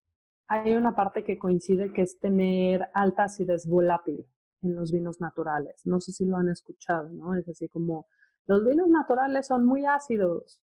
hay 0.50 0.74
una 0.74 0.96
parte 0.96 1.22
que 1.22 1.38
coincide 1.38 1.92
que 1.92 2.02
es 2.02 2.18
tener 2.18 2.90
alta 2.92 3.24
acidez 3.24 3.68
volátil 3.68 4.26
en 4.62 4.74
los 4.74 4.90
vinos 4.90 5.20
naturales. 5.20 5.80
No 5.86 6.00
sé 6.00 6.10
si 6.10 6.24
lo 6.24 6.38
han 6.38 6.48
escuchado, 6.48 7.08
¿no? 7.08 7.36
Es 7.36 7.48
así 7.48 7.68
como, 7.68 8.08
los 8.46 8.66
vinos 8.66 8.88
naturales 8.88 9.46
son 9.46 9.64
muy 9.64 9.86
ácidos. 9.86 10.60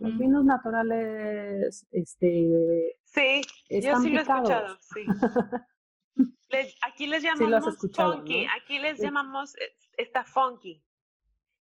Los 0.00 0.16
vinos 0.16 0.46
naturales, 0.46 1.86
este... 1.90 2.96
Sí, 3.04 3.42
yo 3.68 4.00
sí 4.00 4.10
lo 4.10 4.20
he 4.20 4.22
escuchado, 4.22 4.76
sí. 4.80 5.04
aquí 6.82 7.06
les 7.06 7.22
llamamos 7.22 7.76
funky, 7.94 8.46
aquí 8.56 8.78
les 8.78 8.98
llamamos 8.98 9.54
está 9.98 10.24
funky. 10.24 10.82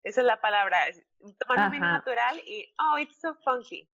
Esa 0.04 0.22
es 0.22 0.28
la 0.28 0.40
palabra. 0.40 0.78
Tomar 1.40 1.66
un 1.66 1.72
vino 1.72 1.88
natural 1.88 2.40
y, 2.46 2.72
oh, 2.80 3.00
it's 3.00 3.20
so 3.20 3.34
funky. 3.44 3.90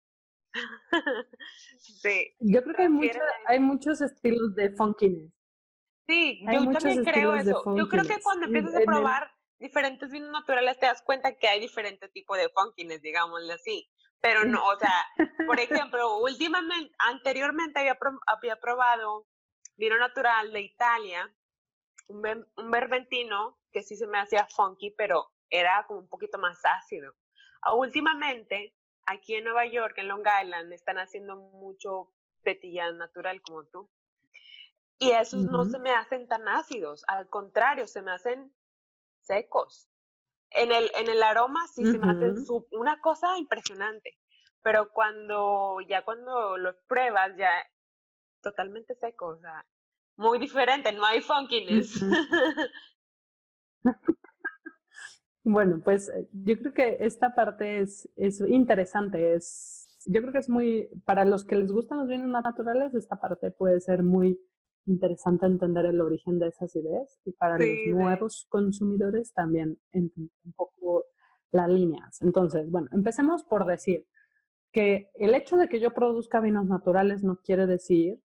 sí. 1.79 2.35
Yo 2.39 2.63
creo 2.63 2.75
que 2.75 2.83
hay, 2.83 3.11
hay 3.47 3.59
muchos 3.59 4.01
estilos 4.01 4.55
de 4.55 4.71
funkiness. 4.71 5.31
Sí, 6.07 6.41
yo 6.51 6.71
también 6.71 7.03
creo 7.03 7.35
eso. 7.35 7.63
Yo 7.75 7.89
creo 7.89 8.03
que 8.03 8.21
cuando 8.23 8.45
empiezas 8.45 8.75
a 8.75 8.79
probar 8.79 9.29
diferentes 9.59 10.09
vinos 10.09 10.31
naturales 10.31 10.79
te 10.79 10.85
das 10.85 11.01
cuenta 11.01 11.35
que 11.35 11.47
hay 11.47 11.59
diferentes 11.59 12.11
tipos 12.11 12.37
de 12.37 12.49
funkiness, 12.49 13.01
digámosle 13.01 13.53
así. 13.53 13.89
Pero 14.21 14.45
no, 14.45 14.65
o 14.65 14.79
sea, 14.79 15.05
por 15.45 15.59
ejemplo, 15.89 16.17
últimamente, 16.19 16.95
anteriormente 16.99 17.79
había, 17.79 17.97
había 18.25 18.55
probado 18.55 19.27
vino 19.75 19.97
natural 19.97 20.51
de 20.51 20.61
Italia, 20.61 21.31
un, 22.07 22.25
un 22.55 23.07
que 23.71 23.83
sí 23.83 23.95
se 23.95 24.07
me 24.07 24.19
hacía 24.19 24.47
funky, 24.47 24.91
pero 24.97 25.31
era 25.49 25.85
como 25.87 25.99
un 25.99 26.07
poquito 26.07 26.37
más 26.37 26.59
ácido. 26.63 27.13
Ah, 27.61 27.73
últimamente, 27.75 28.75
aquí 29.07 29.35
en 29.35 29.45
Nueva 29.45 29.65
York, 29.65 29.97
en 29.97 30.09
Long 30.09 30.25
Island, 30.43 30.71
están 30.71 30.99
haciendo 30.99 31.35
mucho 31.35 32.11
petillán 32.43 32.97
natural 32.97 33.41
como 33.41 33.63
tú. 33.65 33.89
Y 34.99 35.11
esos 35.11 35.43
no 35.45 35.65
se 35.65 35.79
me 35.79 35.91
hacen 35.91 36.27
tan 36.27 36.47
ácidos, 36.47 37.03
al 37.07 37.29
contrario, 37.29 37.87
se 37.87 38.01
me 38.01 38.11
hacen 38.11 38.51
secos. 39.21 39.89
En 40.49 40.71
el, 40.71 40.89
en 40.95 41.09
el 41.09 41.21
aroma 41.23 41.67
sí 41.67 41.85
se 41.85 41.99
me 41.99 42.11
hace 42.11 42.33
una 42.71 42.99
cosa 43.01 43.37
impresionante, 43.37 44.17
pero 44.61 44.91
cuando 44.91 45.81
ya 45.81 46.03
cuando 46.03 46.57
los 46.57 46.75
pruebas 46.87 47.35
ya 47.37 47.51
totalmente 48.41 48.95
seco, 48.95 49.27
o 49.27 49.37
sea, 49.39 49.65
muy 50.15 50.39
diferente, 50.39 50.91
no 50.93 51.05
hay 51.05 51.21
funkiness. 51.21 52.01
bueno, 55.47 55.81
pues 55.83 56.09
eh, 56.09 56.27
yo 56.33 56.57
creo 56.59 56.73
que 56.73 56.97
esta 56.99 57.33
parte 57.33 57.79
es, 57.79 58.09
es 58.17 58.41
interesante, 58.41 59.33
es, 59.33 59.87
yo 60.05 60.21
creo 60.21 60.33
que 60.33 60.39
es 60.39 60.49
muy, 60.49 60.89
para 61.05 61.23
los 61.23 61.45
que 61.45 61.55
les 61.55 61.71
gustan 61.71 61.99
los 61.99 62.07
vinos 62.09 62.27
naturales, 62.27 62.93
esta 62.93 63.15
parte 63.15 63.51
puede 63.51 63.79
ser 63.79 64.03
muy 64.03 64.39
interesante 64.85 65.45
entender 65.45 65.85
el 65.85 66.01
origen 66.01 66.37
de 66.39 66.47
esas 66.47 66.75
ideas 66.75 67.19
y 67.23 67.31
para 67.31 67.57
los 67.57 67.67
nuevos 67.87 68.45
consumidores 68.49 69.33
también 69.33 69.77
entender 69.93 70.31
un 70.43 70.51
poco 70.51 71.05
las 71.51 71.69
líneas. 71.69 72.21
Entonces, 72.21 72.69
bueno, 72.69 72.89
empecemos 72.91 73.43
por 73.45 73.65
decir 73.65 74.05
que 74.73 75.09
el 75.13 75.33
hecho 75.33 75.55
de 75.55 75.69
que 75.69 75.79
yo 75.79 75.93
produzca 75.93 76.41
vinos 76.41 76.65
naturales 76.65 77.23
no 77.23 77.37
quiere 77.37 77.67
decir, 77.67 78.21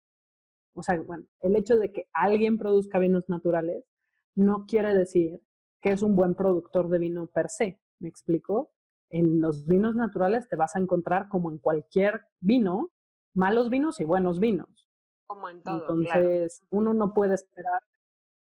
o 0.73 0.83
sea, 0.83 0.99
bueno, 1.01 1.25
el 1.41 1.57
hecho 1.57 1.77
de 1.77 1.91
que 1.91 2.07
alguien 2.13 2.57
produzca 2.57 2.97
vinos 2.97 3.27
naturales 3.27 3.83
no 4.35 4.65
quiere 4.65 4.93
decir 4.93 5.41
que 5.81 5.91
es 5.91 6.01
un 6.01 6.15
buen 6.15 6.35
productor 6.35 6.89
de 6.89 6.99
vino 6.99 7.27
per 7.27 7.49
se. 7.49 7.79
¿Me 7.99 8.09
explico? 8.09 8.71
En 9.09 9.41
los 9.41 9.65
vinos 9.65 9.95
naturales 9.95 10.47
te 10.47 10.55
vas 10.55 10.75
a 10.75 10.79
encontrar, 10.79 11.27
como 11.29 11.51
en 11.51 11.57
cualquier 11.57 12.21
vino, 12.39 12.91
malos 13.33 13.69
vinos 13.69 13.99
y 13.99 14.03
buenos 14.03 14.39
vinos. 14.39 14.87
Como 15.27 15.49
en 15.49 15.61
todo. 15.63 15.81
Entonces, 15.81 16.63
uno 16.69 16.93
no 16.93 17.13
puede 17.13 17.35
esperar, 17.35 17.81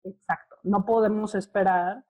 exacto, 0.03 0.55
no 0.63 0.85
podemos 0.85 1.35
esperar 1.35 2.05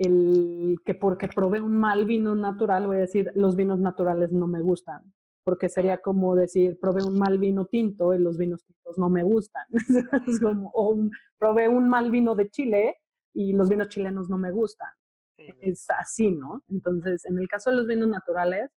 el 0.00 0.78
que 0.84 0.94
porque 0.94 1.28
probé 1.28 1.60
un 1.60 1.76
mal 1.76 2.06
vino 2.06 2.34
natural 2.34 2.86
voy 2.86 2.96
a 2.96 3.00
decir 3.00 3.30
los 3.34 3.54
vinos 3.54 3.80
naturales 3.80 4.32
no 4.32 4.46
me 4.46 4.62
gustan, 4.62 5.12
porque 5.44 5.68
sería 5.68 5.98
como 5.98 6.34
decir 6.34 6.78
probé 6.80 7.04
un 7.04 7.18
mal 7.18 7.38
vino 7.38 7.66
tinto 7.66 8.14
y 8.14 8.18
los 8.18 8.38
vinos 8.38 8.64
tintos 8.64 8.96
no 8.96 9.10
me 9.10 9.22
gustan. 9.22 9.64
es 10.26 10.40
como, 10.40 10.70
o 10.74 10.96
probé 11.38 11.68
un 11.68 11.88
mal 11.88 12.10
vino 12.10 12.34
de 12.34 12.48
Chile 12.48 12.96
y 13.32 13.52
los 13.52 13.68
vinos 13.68 13.88
chilenos 13.88 14.28
no 14.28 14.38
me 14.38 14.50
gustan. 14.50 14.88
Es 15.36 15.86
así, 15.90 16.30
¿no? 16.32 16.62
Entonces, 16.68 17.24
en 17.24 17.38
el 17.38 17.48
caso 17.48 17.70
de 17.70 17.76
los 17.76 17.86
vinos 17.86 18.08
naturales, 18.08 18.70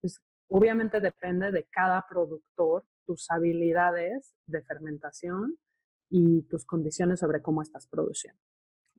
pues 0.00 0.20
obviamente 0.48 1.00
depende 1.00 1.50
de 1.50 1.64
cada 1.70 2.06
productor 2.08 2.84
tus 3.06 3.30
habilidades 3.30 4.34
de 4.46 4.62
fermentación 4.62 5.58
y 6.10 6.42
tus 6.42 6.64
condiciones 6.64 7.20
sobre 7.20 7.42
cómo 7.42 7.62
estás 7.62 7.86
produciendo. 7.86 8.40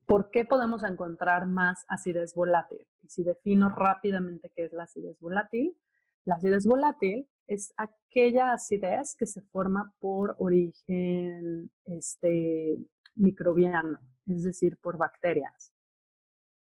¿Por 0.06 0.30
qué 0.30 0.44
podemos 0.44 0.82
encontrar 0.82 1.46
más 1.46 1.84
acidez 1.88 2.34
volátil? 2.34 2.86
Y 3.02 3.08
si 3.08 3.22
defino 3.22 3.68
rápidamente 3.68 4.50
qué 4.54 4.64
es 4.64 4.72
la 4.72 4.84
acidez 4.84 5.18
volátil, 5.20 5.76
la 6.24 6.34
acidez 6.34 6.66
volátil 6.66 7.28
es 7.46 7.72
aquella 7.76 8.52
acidez 8.52 9.16
que 9.16 9.26
se 9.26 9.40
forma 9.42 9.94
por 10.00 10.36
origen 10.38 11.70
este, 11.84 12.78
microbiano, 13.14 13.98
es 14.26 14.44
decir, 14.44 14.78
por 14.78 14.96
bacterias. 14.96 15.72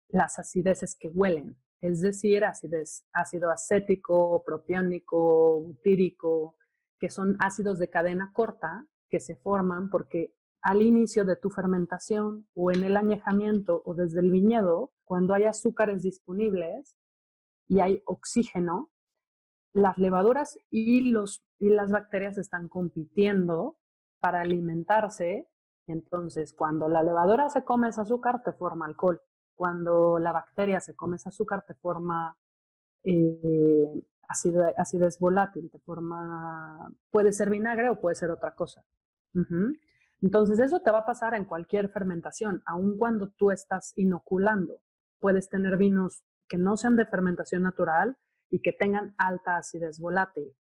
Las 0.09 0.38
acideces 0.38 0.97
que 0.97 1.09
huelen, 1.09 1.57
es 1.81 2.01
decir, 2.01 2.45
acidez, 2.45 3.05
ácido 3.12 3.51
acético, 3.51 4.43
propiónico, 4.45 5.61
butírico, 5.61 6.57
que 6.99 7.11
son 7.11 7.37
ácidos 7.41 7.79
de 7.79 7.91
cadena 7.91 8.31
corta 8.33 8.87
que 9.09 9.21
se 9.21 9.37
forman 9.37 9.91
porque 9.91 10.35
al 10.62 10.81
inicio 10.81 11.25
de 11.25 11.37
tu 11.37 11.51
fermentación 11.51 12.47
o 12.55 12.71
en 12.71 12.85
el 12.85 12.97
añejamiento 12.97 13.83
o 13.85 13.95
desde 13.95 14.21
el 14.21 14.31
viñedo, 14.31 14.93
cuando 15.05 15.35
hay 15.35 15.45
azúcares 15.45 16.03
disponibles 16.03 16.97
y 17.67 17.81
hay 17.81 18.03
oxígeno, 18.07 18.91
las 19.75 19.99
levaduras 19.99 20.59
y, 20.71 21.11
los, 21.11 21.45
y 21.59 21.71
las 21.71 21.91
bacterias 21.91 22.38
están 22.38 22.69
compitiendo 22.69 23.77
para 24.21 24.43
alimentarse. 24.43 25.49
Entonces, 25.87 26.53
cuando 26.53 26.88
la 26.88 27.03
levadura 27.03 27.49
se 27.51 27.64
come 27.64 27.88
ese 27.88 28.01
azúcar, 28.01 28.42
te 28.42 28.53
forma 28.53 28.87
alcohol. 28.87 29.21
Cuando 29.55 30.18
la 30.18 30.33
bacteria 30.33 30.81
se 30.81 30.95
come 30.95 31.16
ese 31.16 31.29
azúcar, 31.29 31.64
te 31.66 31.75
forma 31.75 32.37
eh, 33.05 34.03
acidez, 34.29 35.18
volátil, 35.18 35.71
de 35.71 35.79
forma, 35.81 36.90
puede 37.11 37.33
ser 37.33 37.51
vinagre 37.51 37.90
o 37.90 38.01
puede 38.01 38.14
ser 38.14 38.31
otra 38.31 38.55
cosa. 38.55 38.83
Entonces 40.21 40.59
eso 40.61 40.81
te 40.81 40.90
va 40.90 41.01
a 41.01 41.07
pasar 41.07 41.35
en 41.35 41.45
cualquier 41.45 41.88
fermentación, 41.88 42.62
aun 42.64 42.97
cuando 42.97 43.29
tú 43.31 43.51
estás 43.51 43.92
inoculando. 43.97 44.81
Puedes 45.18 45.49
tener 45.49 45.77
vinos 45.77 46.25
que 46.49 46.59
no 46.59 46.77
sean 46.77 46.97
de 46.97 47.07
fermentación 47.07 47.62
natural 47.62 48.16
y 48.51 48.61
que 48.61 48.73
tengan 48.73 49.14
alta 49.18 49.57
acidez 49.57 49.99
volátil. 49.99 50.55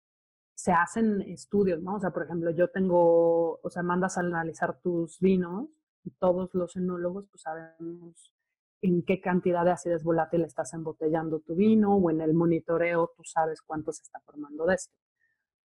Se 0.59 0.73
hacen 0.73 1.21
estudios, 1.21 1.81
¿no? 1.81 1.95
O 1.95 1.99
sea, 2.01 2.09
por 2.09 2.23
ejemplo, 2.23 2.51
yo 2.51 2.69
tengo, 2.69 3.61
o 3.61 3.69
sea, 3.69 3.81
mandas 3.81 4.17
a 4.17 4.19
analizar 4.19 4.77
tus 4.81 5.17
vinos 5.21 5.69
y 6.03 6.11
todos 6.11 6.53
los 6.53 6.75
enólogos 6.75 7.27
pues 7.31 7.43
sabemos 7.43 8.33
en 8.81 9.03
qué 9.03 9.21
cantidad 9.21 9.63
de 9.63 9.71
acidez 9.71 10.03
volátil 10.03 10.43
estás 10.43 10.73
embotellando 10.73 11.39
tu 11.39 11.55
vino 11.55 11.95
o 11.95 12.11
en 12.11 12.19
el 12.19 12.33
monitoreo 12.33 13.13
tú 13.15 13.23
sabes 13.23 13.61
cuánto 13.61 13.93
se 13.93 14.03
está 14.03 14.19
formando 14.19 14.65
de 14.65 14.75
esto. 14.75 14.93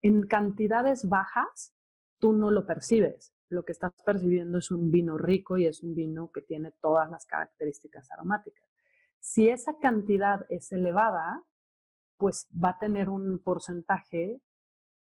En 0.02 0.24
cantidades 0.28 1.08
bajas, 1.08 1.74
tú 2.20 2.32
no 2.32 2.52
lo 2.52 2.64
percibes. 2.64 3.34
Lo 3.48 3.64
que 3.64 3.72
estás 3.72 3.92
percibiendo 4.04 4.58
es 4.58 4.70
un 4.70 4.92
vino 4.92 5.18
rico 5.18 5.58
y 5.58 5.66
es 5.66 5.82
un 5.82 5.96
vino 5.96 6.30
que 6.30 6.42
tiene 6.42 6.70
todas 6.80 7.10
las 7.10 7.26
características 7.26 8.08
aromáticas. 8.12 8.62
Si 9.18 9.48
esa 9.48 9.76
cantidad 9.80 10.46
es 10.48 10.70
elevada, 10.70 11.42
pues 12.18 12.48
va 12.52 12.68
a 12.70 12.78
tener 12.78 13.08
un 13.08 13.40
porcentaje 13.40 14.40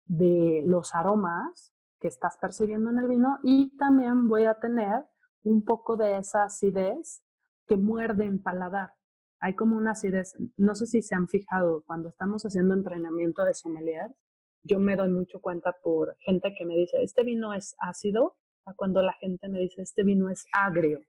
de 0.06 0.64
los 0.66 0.94
aromas 0.94 1.74
que 2.00 2.08
estás 2.08 2.38
percibiendo 2.38 2.90
en 2.90 3.00
el 3.00 3.08
vino 3.08 3.40
y 3.44 3.76
también 3.78 4.28
voy 4.28 4.46
a 4.46 4.56
tener 4.56 5.06
un 5.44 5.64
poco 5.64 5.96
de 5.98 6.18
esa 6.18 6.44
acidez 6.44 7.24
que 7.68 7.78
muerde 7.78 8.26
en 8.26 8.42
paladar. 8.42 8.94
Hay 9.40 9.56
como 9.56 9.78
una 9.78 9.92
acidez, 9.92 10.36
no 10.58 10.76
sé 10.76 10.86
si 10.86 11.02
se 11.02 11.16
han 11.16 11.28
fijado, 11.28 11.84
cuando 11.86 12.10
estamos 12.10 12.44
haciendo 12.44 12.74
entrenamiento 12.74 13.44
de 13.44 13.54
sommelier, 13.54 14.16
yo 14.64 14.80
me 14.80 14.96
doy 14.96 15.10
mucho 15.10 15.42
cuenta 15.42 15.76
por 15.84 16.16
gente 16.20 16.54
que 16.58 16.66
me 16.66 16.76
dice, 16.76 17.04
este 17.04 17.24
vino 17.24 17.54
es 17.54 17.76
ácido, 17.80 18.38
a 18.66 18.74
cuando 18.74 19.02
la 19.02 19.14
gente 19.14 19.50
me 19.50 19.60
dice, 19.60 19.82
este 19.82 20.04
vino 20.04 20.30
es 20.30 20.46
agrio. 20.54 21.02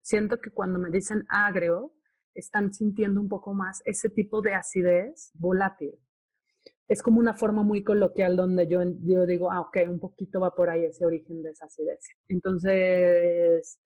Siento 0.00 0.40
que 0.40 0.50
cuando 0.50 0.78
me 0.78 0.90
dicen 0.90 1.24
agrio, 1.28 1.92
están 2.34 2.72
sintiendo 2.72 3.20
un 3.20 3.28
poco 3.28 3.54
más 3.54 3.82
ese 3.84 4.08
tipo 4.08 4.40
de 4.42 4.54
acidez 4.54 5.30
volátil. 5.34 5.98
Es 6.88 7.02
como 7.02 7.18
una 7.18 7.34
forma 7.34 7.62
muy 7.62 7.82
coloquial 7.82 8.36
donde 8.36 8.68
yo, 8.68 8.80
yo 9.02 9.26
digo, 9.26 9.50
ah, 9.50 9.60
ok, 9.60 9.78
un 9.88 9.98
poquito 9.98 10.40
va 10.40 10.54
por 10.54 10.68
ahí 10.68 10.84
ese 10.84 11.06
origen 11.06 11.42
de 11.42 11.50
esa 11.50 11.66
acidez. 11.66 12.00
Entonces, 12.28 13.80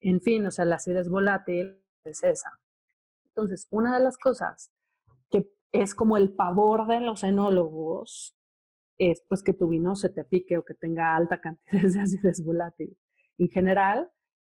en 0.00 0.20
fin, 0.20 0.46
o 0.46 0.50
sea, 0.50 0.64
la 0.64 0.76
acidez 0.76 1.08
volátil 1.08 1.82
es 2.04 2.22
esa. 2.24 2.50
Entonces, 3.26 3.66
una 3.70 3.96
de 3.98 4.04
las 4.04 4.16
cosas 4.16 4.72
que 5.30 5.50
es 5.72 5.94
como 5.94 6.16
el 6.16 6.34
pavor 6.34 6.86
de 6.86 7.00
los 7.00 7.22
enólogos 7.24 8.36
es 8.98 9.24
pues 9.28 9.42
que 9.42 9.54
tu 9.54 9.68
vino 9.68 9.96
se 9.96 10.10
te 10.10 10.24
pique 10.24 10.58
o 10.58 10.64
que 10.64 10.74
tenga 10.74 11.16
alta 11.16 11.40
cantidad 11.40 11.82
de 11.82 12.00
acidez 12.00 12.44
volátil. 12.44 12.96
En 13.38 13.48
general, 13.48 14.10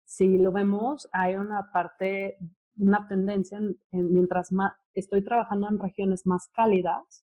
si 0.05 0.37
lo 0.37 0.51
vemos, 0.51 1.09
hay 1.11 1.35
una 1.35 1.71
parte, 1.73 2.37
una 2.77 3.07
tendencia, 3.07 3.59
mientras 3.91 4.49
estoy 4.93 5.23
trabajando 5.23 5.67
en 5.67 5.79
regiones 5.79 6.25
más 6.25 6.47
cálidas, 6.53 7.24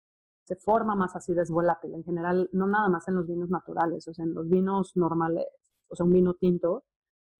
se 0.45 0.55
forma 0.55 0.95
más 0.95 1.15
acidez 1.15 1.49
volátil. 1.49 1.93
En 1.95 2.03
general, 2.03 2.49
no 2.53 2.67
nada 2.67 2.87
más 2.87 3.07
en 3.07 3.15
los 3.15 3.27
vinos 3.27 3.49
naturales, 3.49 4.07
o 4.07 4.13
sea, 4.13 4.23
en 4.23 4.33
los 4.33 4.47
vinos 4.47 4.95
normales, 4.95 5.47
o 5.87 5.95
sea, 5.95 6.05
un 6.05 6.13
vino 6.13 6.35
tinto, 6.35 6.85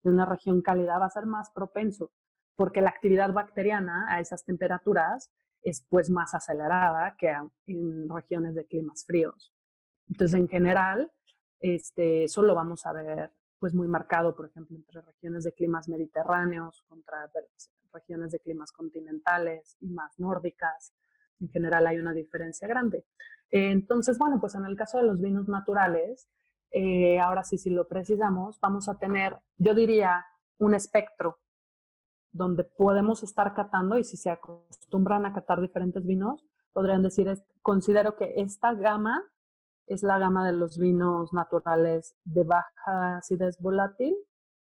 de 0.03 0.09
una 0.09 0.25
región 0.25 0.61
cálida 0.61 0.99
va 0.99 1.05
a 1.05 1.09
ser 1.09 1.25
más 1.25 1.49
propenso, 1.51 2.11
porque 2.55 2.81
la 2.81 2.89
actividad 2.89 3.31
bacteriana 3.33 4.05
a 4.09 4.19
esas 4.19 4.43
temperaturas 4.43 5.31
es 5.61 5.85
pues 5.89 6.09
más 6.09 6.35
acelerada 6.35 7.15
que 7.17 7.33
en 7.65 8.09
regiones 8.09 8.55
de 8.55 8.65
climas 8.65 9.03
fríos. 9.05 9.53
Entonces, 10.07 10.39
en 10.39 10.47
general, 10.47 11.11
este, 11.59 12.25
eso 12.25 12.43
lo 12.43 12.53
vamos 12.53 12.85
a 12.85 12.93
ver 12.93 13.31
pues 13.59 13.73
muy 13.73 13.87
marcado, 13.87 14.35
por 14.35 14.47
ejemplo, 14.47 14.75
entre 14.75 15.01
regiones 15.01 15.43
de 15.43 15.53
climas 15.53 15.87
mediterráneos 15.89 16.83
contra 16.87 17.31
regiones 17.91 18.31
de 18.31 18.39
climas 18.39 18.71
continentales 18.71 19.77
y 19.79 19.87
más 19.87 20.19
nórdicas. 20.19 20.93
En 21.39 21.49
general 21.49 21.87
hay 21.87 21.97
una 21.97 22.13
diferencia 22.13 22.67
grande. 22.67 23.05
Entonces, 23.51 24.17
bueno, 24.17 24.39
pues 24.39 24.55
en 24.55 24.65
el 24.65 24.75
caso 24.75 24.97
de 24.97 25.05
los 25.05 25.21
vinos 25.21 25.47
naturales, 25.47 26.27
eh, 26.71 27.19
ahora 27.19 27.43
sí, 27.43 27.57
si 27.57 27.69
lo 27.69 27.87
precisamos, 27.87 28.59
vamos 28.59 28.89
a 28.89 28.97
tener, 28.97 29.37
yo 29.57 29.73
diría, 29.73 30.25
un 30.57 30.73
espectro 30.73 31.39
donde 32.31 32.63
podemos 32.63 33.23
estar 33.23 33.53
catando 33.53 33.97
y 33.97 34.03
si 34.03 34.17
se 34.17 34.29
acostumbran 34.29 35.25
a 35.25 35.33
catar 35.33 35.61
diferentes 35.61 36.05
vinos, 36.05 36.45
podrían 36.73 37.01
decir, 37.01 37.31
considero 37.61 38.17
que 38.17 38.33
esta 38.37 38.73
gama 38.73 39.23
es 39.87 40.03
la 40.03 40.19
gama 40.19 40.45
de 40.45 40.53
los 40.53 40.77
vinos 40.77 41.31
naturales 41.31 42.15
de 42.25 42.43
baja 42.43 43.17
acidez 43.17 43.57
volátil 43.59 44.15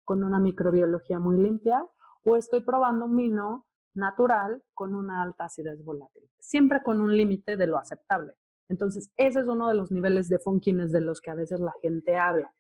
con 0.03 0.23
una 0.23 0.39
microbiología 0.39 1.19
muy 1.19 1.37
limpia 1.37 1.85
o 2.25 2.35
estoy 2.35 2.61
probando 2.61 3.05
un 3.05 3.15
vino 3.15 3.65
natural 3.93 4.63
con 4.73 4.95
una 4.95 5.21
alta 5.21 5.45
acidez 5.45 5.83
volátil, 5.83 6.23
siempre 6.39 6.81
con 6.83 7.01
un 7.01 7.15
límite 7.15 7.57
de 7.57 7.67
lo 7.67 7.77
aceptable. 7.77 8.33
Entonces, 8.69 9.11
ese 9.17 9.41
es 9.41 9.47
uno 9.47 9.67
de 9.67 9.75
los 9.75 9.91
niveles 9.91 10.29
de 10.29 10.39
funkines 10.39 10.91
de 10.91 11.01
los 11.01 11.19
que 11.19 11.31
a 11.31 11.35
veces 11.35 11.59
la 11.59 11.73
gente 11.81 12.15
habla. 12.15 12.53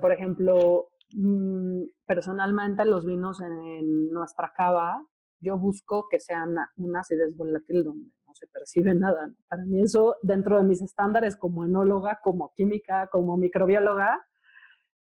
Por 0.00 0.12
ejemplo, 0.12 0.88
mm, 1.14 1.82
personalmente 2.06 2.84
los 2.84 3.04
vinos 3.04 3.40
en 3.40 4.10
nuestra 4.10 4.52
cava, 4.56 5.04
yo 5.40 5.58
busco 5.58 6.08
que 6.08 6.20
sean 6.20 6.56
una 6.76 7.00
acidez 7.00 7.36
volátil 7.36 7.84
donde 7.84 8.10
no 8.26 8.34
se 8.34 8.46
percibe 8.46 8.94
nada. 8.94 9.30
Para 9.48 9.64
mí 9.64 9.82
eso, 9.82 10.16
dentro 10.22 10.56
de 10.56 10.64
mis 10.64 10.82
estándares 10.82 11.36
como 11.36 11.64
enóloga, 11.64 12.20
como 12.22 12.52
química, 12.54 13.08
como 13.08 13.36
microbióloga, 13.36 14.24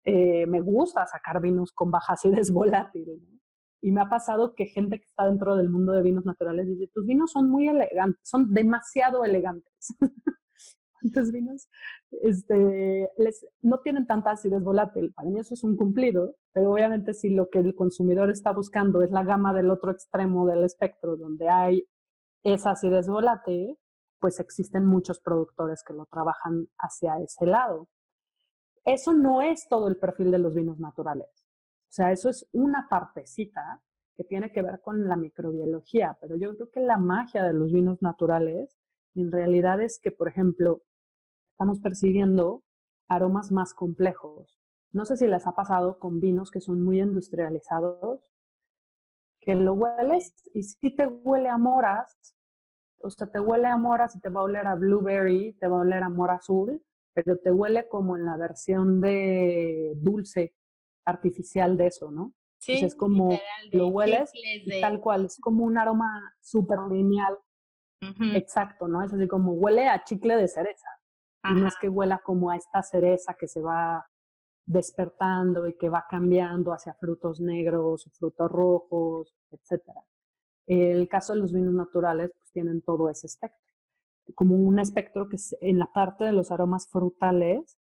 eh, 0.04 0.46
me 0.48 0.62
gusta 0.62 1.06
sacar 1.06 1.42
vinos 1.42 1.72
con 1.72 1.92
baja 1.92 2.14
acidez 2.14 2.52
volátil. 2.52 3.39
Y 3.82 3.92
me 3.92 4.02
ha 4.02 4.10
pasado 4.10 4.54
que 4.56 4.66
gente 4.66 5.00
que 5.00 5.06
está 5.06 5.26
dentro 5.26 5.56
del 5.56 5.70
mundo 5.70 5.94
de 5.94 6.02
vinos 6.02 6.26
naturales 6.26 6.68
dice, 6.68 6.92
tus 6.94 7.06
vinos 7.06 7.32
son 7.32 7.50
muy 7.50 7.68
elegantes, 7.68 8.22
son 8.24 8.54
demasiado 8.54 9.24
elegantes. 9.24 9.96
¿Cuántos 11.02 11.32
vinos 11.32 11.70
este, 12.12 13.10
les, 13.18 13.46
no 13.62 13.80
tienen 13.80 14.08
tanta 14.08 14.32
acidez 14.32 14.62
volátil. 14.64 15.14
Para 15.14 15.30
mí 15.30 15.40
eso 15.40 15.54
es 15.54 15.64
un 15.64 15.76
cumplido, 15.78 16.36
pero 16.54 16.72
obviamente 16.72 17.14
si 17.14 17.30
lo 17.30 17.50
que 17.50 17.60
el 17.60 17.76
consumidor 17.76 18.30
está 18.30 18.52
buscando 18.52 19.02
es 19.02 19.12
la 19.12 19.24
gama 19.24 19.54
del 19.54 19.70
otro 19.70 19.92
extremo 19.92 20.46
del 20.48 20.64
espectro, 20.64 21.16
donde 21.16 21.50
hay 21.50 21.88
esa 22.44 22.72
acidez 22.72 23.08
volátil, 23.08 23.78
pues 24.20 24.40
existen 24.40 24.86
muchos 24.86 25.20
productores 25.20 25.84
que 25.84 25.94
lo 25.94 26.06
trabajan 26.08 26.68
hacia 26.78 27.20
ese 27.24 27.46
lado. 27.46 27.88
Eso 28.86 29.14
no 29.14 29.42
es 29.42 29.68
todo 29.70 29.88
el 29.88 29.98
perfil 29.98 30.32
de 30.32 30.40
los 30.40 30.54
vinos 30.54 30.80
naturales. 30.80 31.28
O 31.90 31.92
sea, 31.92 32.12
eso 32.12 32.30
es 32.30 32.48
una 32.52 32.88
partecita 32.88 33.82
que 34.16 34.24
tiene 34.24 34.52
que 34.52 34.62
ver 34.62 34.80
con 34.82 35.08
la 35.08 35.16
microbiología, 35.16 36.16
pero 36.22 36.36
yo 36.36 36.56
creo 36.56 36.70
que 36.70 36.82
la 36.82 36.98
magia 36.98 37.44
de 37.44 37.54
los 37.54 37.72
vinos 37.72 38.02
naturales 38.04 38.78
en 39.16 39.32
realidad 39.32 39.82
es 39.82 40.00
que, 40.00 40.12
por 40.12 40.28
ejemplo, 40.28 40.84
estamos 41.54 41.80
percibiendo 41.80 42.64
aromas 43.08 43.52
más 43.52 43.74
complejos. 43.74 44.60
No 44.92 45.04
sé 45.06 45.18
si 45.18 45.26
les 45.26 45.48
ha 45.48 45.54
pasado 45.54 45.98
con 45.98 46.20
vinos 46.20 46.52
que 46.52 46.62
son 46.62 46.84
muy 46.84 47.02
industrializados, 47.02 48.22
que 49.42 49.56
lo 49.56 49.74
hueles 49.74 50.36
y 50.54 50.62
si 50.62 50.96
te 50.96 51.08
huele 51.08 51.50
a 51.50 51.58
moras, 51.58 52.36
o 53.00 53.10
sea, 53.10 53.32
te 53.32 53.40
huele 53.40 53.66
a 53.68 53.78
moras 53.78 54.16
y 54.16 54.20
te 54.20 54.30
va 54.30 54.42
a 54.42 54.44
oler 54.44 54.68
a 54.68 54.76
blueberry, 54.76 55.54
te 55.54 55.68
va 55.68 55.78
a 55.78 55.82
oler 55.82 56.04
a 56.04 56.10
mora 56.10 56.36
azul, 56.36 56.84
pero 57.14 57.38
te 57.38 57.52
huele 57.52 57.88
como 57.88 58.16
en 58.16 58.26
la 58.26 58.38
versión 58.38 59.02
de 59.02 59.94
dulce 59.96 60.54
artificial 61.10 61.78
de 61.78 61.88
eso, 61.88 62.12
¿no? 62.12 62.34
Sí, 62.60 62.74
es 62.74 62.96
como 62.96 63.40
lo 63.72 63.88
hueles 63.88 64.32
tal 64.82 65.00
cual, 65.00 65.26
es 65.26 65.40
como 65.40 65.64
un 65.64 65.78
aroma 65.78 66.36
súper 66.42 66.80
lineal. 66.92 67.38
Exacto, 68.34 68.88
¿no? 68.88 69.02
Es 69.02 69.14
así 69.14 69.28
como 69.28 69.54
huele 69.54 69.88
a 69.88 70.04
chicle 70.04 70.36
de 70.36 70.48
cereza. 70.48 70.88
Y 71.44 71.54
no 71.54 71.68
es 71.68 71.76
que 71.80 71.88
huela 71.88 72.20
como 72.20 72.52
a 72.52 72.58
esta 72.58 72.82
cereza 72.84 73.36
que 73.40 73.48
se 73.48 73.62
va 73.62 74.06
despertando 74.66 75.68
y 75.68 75.76
que 75.78 75.90
va 75.90 76.06
cambiando 76.08 76.74
hacia 76.74 76.94
frutos 76.94 77.40
negros 77.42 78.08
frutos 78.18 78.52
rojos, 78.52 79.34
etc. 79.52 79.82
El 80.68 81.08
caso 81.08 81.34
de 81.34 81.40
los 81.40 81.54
vinos 81.54 81.74
naturales, 81.74 82.32
pues 82.38 82.52
tienen 82.52 82.82
todo 82.82 83.10
ese 83.10 83.28
espectro. 83.28 83.74
Como 84.36 84.56
un 84.56 84.80
espectro 84.80 85.28
que 85.28 85.38
es 85.38 85.58
en 85.62 85.80
la 85.80 85.92
parte 85.92 86.26
de 86.26 86.34
los 86.34 86.52
aromas 86.52 86.88
frutales, 86.88 87.80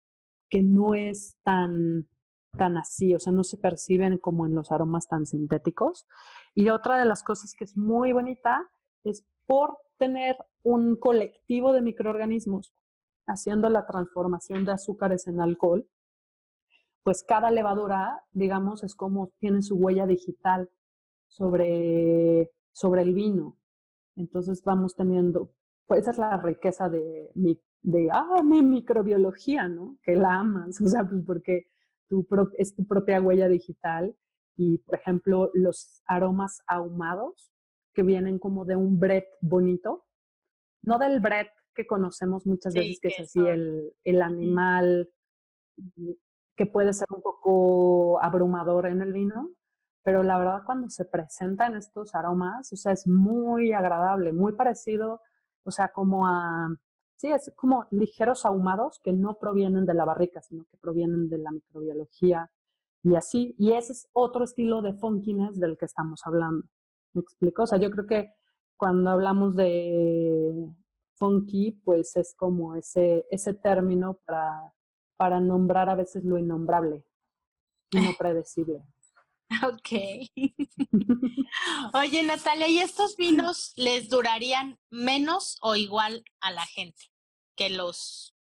que 0.50 0.64
no 0.64 0.96
es 0.96 1.38
tan 1.44 2.08
tan 2.52 2.78
así, 2.78 3.14
o 3.14 3.20
sea, 3.20 3.34
no 3.34 3.44
se 3.44 3.58
perciben 3.58 4.18
como 4.18 4.46
en 4.46 4.56
los 4.56 4.72
aromas 4.72 5.08
tan 5.08 5.26
sintéticos. 5.26 6.08
Y 6.56 6.70
otra 6.70 6.98
de 6.98 7.06
las 7.06 7.24
cosas 7.24 7.54
que 7.58 7.66
es 7.66 7.78
muy 7.78 8.14
bonita 8.14 8.70
es 9.04 9.26
por 9.46 9.78
tener 9.98 10.38
un 10.64 10.96
colectivo 10.96 11.74
de 11.74 11.82
microorganismos 11.82 12.74
haciendo 13.28 13.70
la 13.70 13.86
transformación 13.86 14.66
de 14.66 14.72
azúcares 14.72 15.28
en 15.28 15.42
alcohol, 15.42 15.88
pues 17.04 17.24
cada 17.24 17.52
levadura, 17.52 18.24
digamos, 18.32 18.84
es 18.84 18.96
como 18.96 19.32
tiene 19.40 19.62
su 19.62 19.76
huella 19.76 20.06
digital 20.06 20.70
sobre, 21.28 22.52
sobre 22.72 23.02
el 23.02 23.14
vino. 23.14 23.58
Entonces 24.16 24.64
vamos 24.64 24.96
teniendo, 24.96 25.52
pues 25.86 26.02
esa 26.02 26.12
es 26.12 26.18
la 26.18 26.38
riqueza 26.38 26.90
de, 26.90 27.32
de 27.34 28.10
ah, 28.12 28.42
mi 28.44 28.62
microbiología, 28.62 29.68
¿no? 29.68 29.98
Que 30.04 30.16
la 30.16 30.40
amas, 30.40 30.82
o 30.82 30.88
sea, 30.88 31.08
pues 31.08 31.24
porque 31.26 31.68
es 32.58 32.76
tu 32.76 32.86
propia 32.86 33.22
huella 33.22 33.48
digital 33.48 34.16
y, 34.56 34.80
por 34.80 34.96
ejemplo, 34.96 35.52
los 35.54 36.02
aromas 36.08 36.62
ahumados 36.68 37.52
que 37.94 38.04
vienen 38.04 38.40
como 38.40 38.66
de 38.66 38.76
un 38.76 39.00
bread 39.00 39.26
bonito, 39.42 40.06
no 40.84 40.98
del 40.98 41.20
bread 41.20 41.48
que 41.76 41.86
conocemos 41.86 42.46
muchas 42.46 42.74
veces, 42.74 43.00
que, 43.00 43.08
es 43.10 43.20
así 43.20 43.40
el, 43.40 43.94
el 44.04 44.22
animal 44.22 45.10
que 46.56 46.66
puede 46.66 46.92
ser 46.94 47.08
un 47.16 47.22
poco 47.22 48.22
abrumador 48.22 48.88
en 48.88 49.02
el 49.02 49.14
vino, 49.14 49.52
pero 50.04 50.24
la 50.24 50.38
verdad 50.40 50.64
cuando 50.66 50.90
se 50.90 51.06
presentan 51.06 51.76
estos 51.76 52.16
aromas, 52.16 52.72
o 52.74 52.76
sea, 52.76 52.94
es 52.94 53.08
muy 53.08 53.74
agradable, 53.74 54.34
muy 54.34 54.54
parecido, 54.54 55.22
o 55.64 55.72
sea, 55.72 55.90
como 55.90 56.28
a 56.28 56.70
Sí, 57.18 57.28
es 57.32 57.52
como 57.56 57.88
ligeros 57.90 58.46
ahumados 58.46 59.00
que 59.04 59.12
no 59.12 59.40
provienen 59.40 59.86
de 59.88 59.96
la 59.96 60.06
barrica, 60.06 60.42
sino 60.42 60.66
que 60.66 60.78
provienen 60.78 61.30
de 61.30 61.40
la 61.40 61.52
microbiología 61.52 62.52
y 63.04 63.16
así. 63.16 63.56
Y 63.58 63.74
ese 63.74 63.94
es 63.94 64.08
otro 64.14 64.44
estilo 64.44 64.84
de 64.84 64.94
funkiness 64.94 65.60
del 65.60 65.78
que 65.78 65.86
estamos 65.86 66.22
hablando. 66.26 66.68
¿Me 67.14 67.22
explico? 67.22 67.64
O 67.64 67.68
sea, 67.68 67.80
yo 67.80 67.90
creo 67.90 68.06
que 68.06 68.34
cuando 68.78 69.10
hablamos 69.10 69.56
de 69.56 70.70
funky, 71.16 71.72
pues 71.84 72.16
es 72.16 72.36
como 72.36 72.76
ese, 72.76 73.26
ese 73.32 73.56
término 73.56 74.20
para, 74.26 74.74
para 75.18 75.40
nombrar 75.40 75.90
a 75.90 75.96
veces 75.96 76.24
lo 76.24 76.38
innombrable 76.38 77.04
y 77.92 77.98
no 77.98 78.12
predecible. 78.20 78.84
Ok. 79.64 79.90
Oye, 81.94 82.24
Natalia, 82.24 82.68
¿y 82.68 82.80
estos 82.80 83.16
vinos 83.16 83.74
les 83.78 84.10
durarían 84.10 84.78
menos 84.90 85.58
o 85.62 85.76
igual 85.76 86.24
a 86.42 86.52
la 86.52 86.66
gente 86.66 87.06
que 87.56 87.70
los 87.70 88.36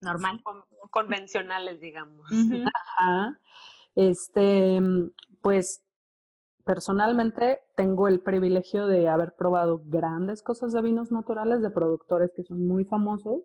normal? 0.00 0.42
convencionales, 0.90 1.80
digamos. 1.80 2.30
Este, 3.94 4.80
pues 5.42 5.84
personalmente 6.64 7.60
tengo 7.76 8.08
el 8.08 8.20
privilegio 8.20 8.86
de 8.86 9.08
haber 9.08 9.34
probado 9.34 9.82
grandes 9.84 10.42
cosas 10.42 10.72
de 10.72 10.82
vinos 10.82 11.10
naturales 11.10 11.62
de 11.62 11.70
productores 11.70 12.30
que 12.34 12.44
son 12.44 12.66
muy 12.66 12.84
famosos 12.84 13.42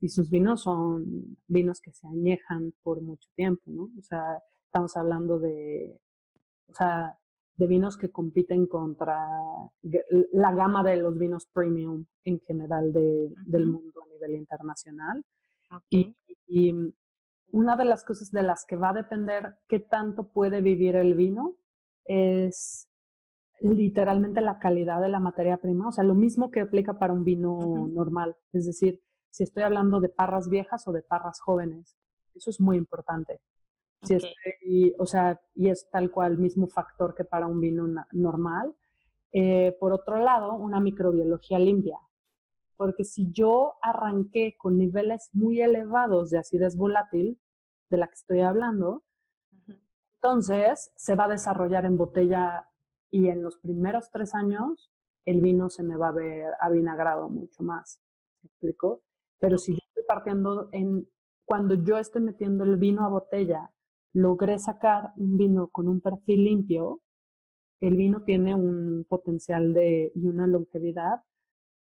y 0.00 0.08
sus 0.08 0.30
vinos 0.30 0.62
son 0.62 1.38
vinos 1.46 1.80
que 1.80 1.92
se 1.92 2.06
añejan 2.06 2.72
por 2.82 3.00
mucho 3.02 3.28
tiempo, 3.34 3.62
¿no? 3.66 3.84
O 3.98 4.02
sea, 4.02 4.42
Estamos 4.70 4.96
hablando 4.96 5.40
de, 5.40 6.00
o 6.68 6.74
sea, 6.74 7.18
de 7.56 7.66
vinos 7.66 7.98
que 7.98 8.12
compiten 8.12 8.68
contra 8.68 9.18
la 9.82 10.54
gama 10.54 10.84
de 10.84 10.96
los 10.96 11.18
vinos 11.18 11.48
premium 11.52 12.06
en 12.22 12.38
general 12.38 12.92
del 12.92 13.66
mundo 13.66 14.04
a 14.04 14.08
nivel 14.14 14.36
internacional. 14.36 15.24
Y, 15.90 16.14
una 17.52 17.76
de 17.76 17.84
las 17.84 18.04
cosas 18.04 18.30
de 18.30 18.44
las 18.44 18.64
que 18.64 18.76
va 18.76 18.90
a 18.90 19.02
depender 19.02 19.56
qué 19.66 19.80
tanto 19.80 20.28
puede 20.28 20.60
vivir 20.60 20.94
el 20.94 21.14
vino 21.14 21.56
es 22.04 22.88
literalmente 23.58 24.40
la 24.40 24.60
calidad 24.60 25.00
de 25.00 25.08
la 25.08 25.18
materia 25.18 25.56
prima, 25.56 25.88
o 25.88 25.92
sea, 25.92 26.04
lo 26.04 26.14
mismo 26.14 26.52
que 26.52 26.60
aplica 26.60 26.96
para 27.00 27.12
un 27.12 27.24
vino 27.24 27.88
normal, 27.88 28.36
es 28.52 28.66
decir, 28.66 29.02
si 29.30 29.42
estoy 29.42 29.64
hablando 29.64 30.00
de 30.00 30.10
parras 30.10 30.48
viejas 30.48 30.86
o 30.86 30.92
de 30.92 31.02
parras 31.02 31.40
jóvenes, 31.40 31.96
eso 32.36 32.50
es 32.50 32.60
muy 32.60 32.76
importante 32.76 33.40
y, 34.62 34.94
o 34.98 35.06
sea, 35.06 35.40
y 35.54 35.68
es 35.68 35.88
tal 35.90 36.10
cual 36.10 36.38
mismo 36.38 36.66
factor 36.66 37.14
que 37.14 37.24
para 37.24 37.46
un 37.46 37.60
vino 37.60 37.86
normal. 38.12 38.74
Eh, 39.32 39.76
por 39.78 39.92
otro 39.92 40.16
lado, 40.16 40.54
una 40.54 40.80
microbiología 40.80 41.58
limpia. 41.58 41.98
Porque 42.76 43.04
si 43.04 43.30
yo 43.30 43.74
arranqué 43.82 44.56
con 44.56 44.78
niveles 44.78 45.30
muy 45.32 45.60
elevados 45.60 46.30
de 46.30 46.38
acidez 46.38 46.76
volátil, 46.76 47.38
de 47.90 47.96
la 47.98 48.06
que 48.08 48.14
estoy 48.14 48.40
hablando, 48.40 49.02
Entonces, 50.22 50.92
se 50.96 51.14
va 51.14 51.24
a 51.24 51.28
desarrollar 51.28 51.86
en 51.86 51.96
botella 51.96 52.68
y 53.10 53.28
en 53.28 53.42
los 53.42 53.56
primeros 53.58 54.10
tres 54.10 54.34
años 54.34 54.90
el 55.24 55.40
vino 55.40 55.70
se 55.70 55.82
me 55.82 55.96
va 55.96 56.08
a 56.08 56.12
ver 56.12 56.52
avinagrado 56.60 57.28
mucho 57.28 57.62
más. 57.62 58.02
¿Me 58.42 58.48
explico? 58.48 59.02
Pero 59.38 59.58
si 59.58 59.72
yo 59.72 59.78
estoy 59.88 60.04
partiendo 60.06 60.68
en, 60.72 61.08
cuando 61.44 61.74
yo 61.74 61.98
estoy 61.98 62.22
metiendo 62.22 62.64
el 62.64 62.76
vino 62.76 63.04
a 63.04 63.08
botella, 63.08 63.70
logré 64.12 64.58
sacar 64.58 65.12
un 65.16 65.36
vino 65.36 65.68
con 65.68 65.88
un 65.88 66.00
perfil 66.00 66.44
limpio, 66.44 67.00
el 67.80 67.96
vino 67.96 68.22
tiene 68.22 68.54
un 68.54 69.06
potencial 69.08 69.72
de, 69.72 70.12
y 70.14 70.26
una 70.26 70.46
longevidad 70.46 71.22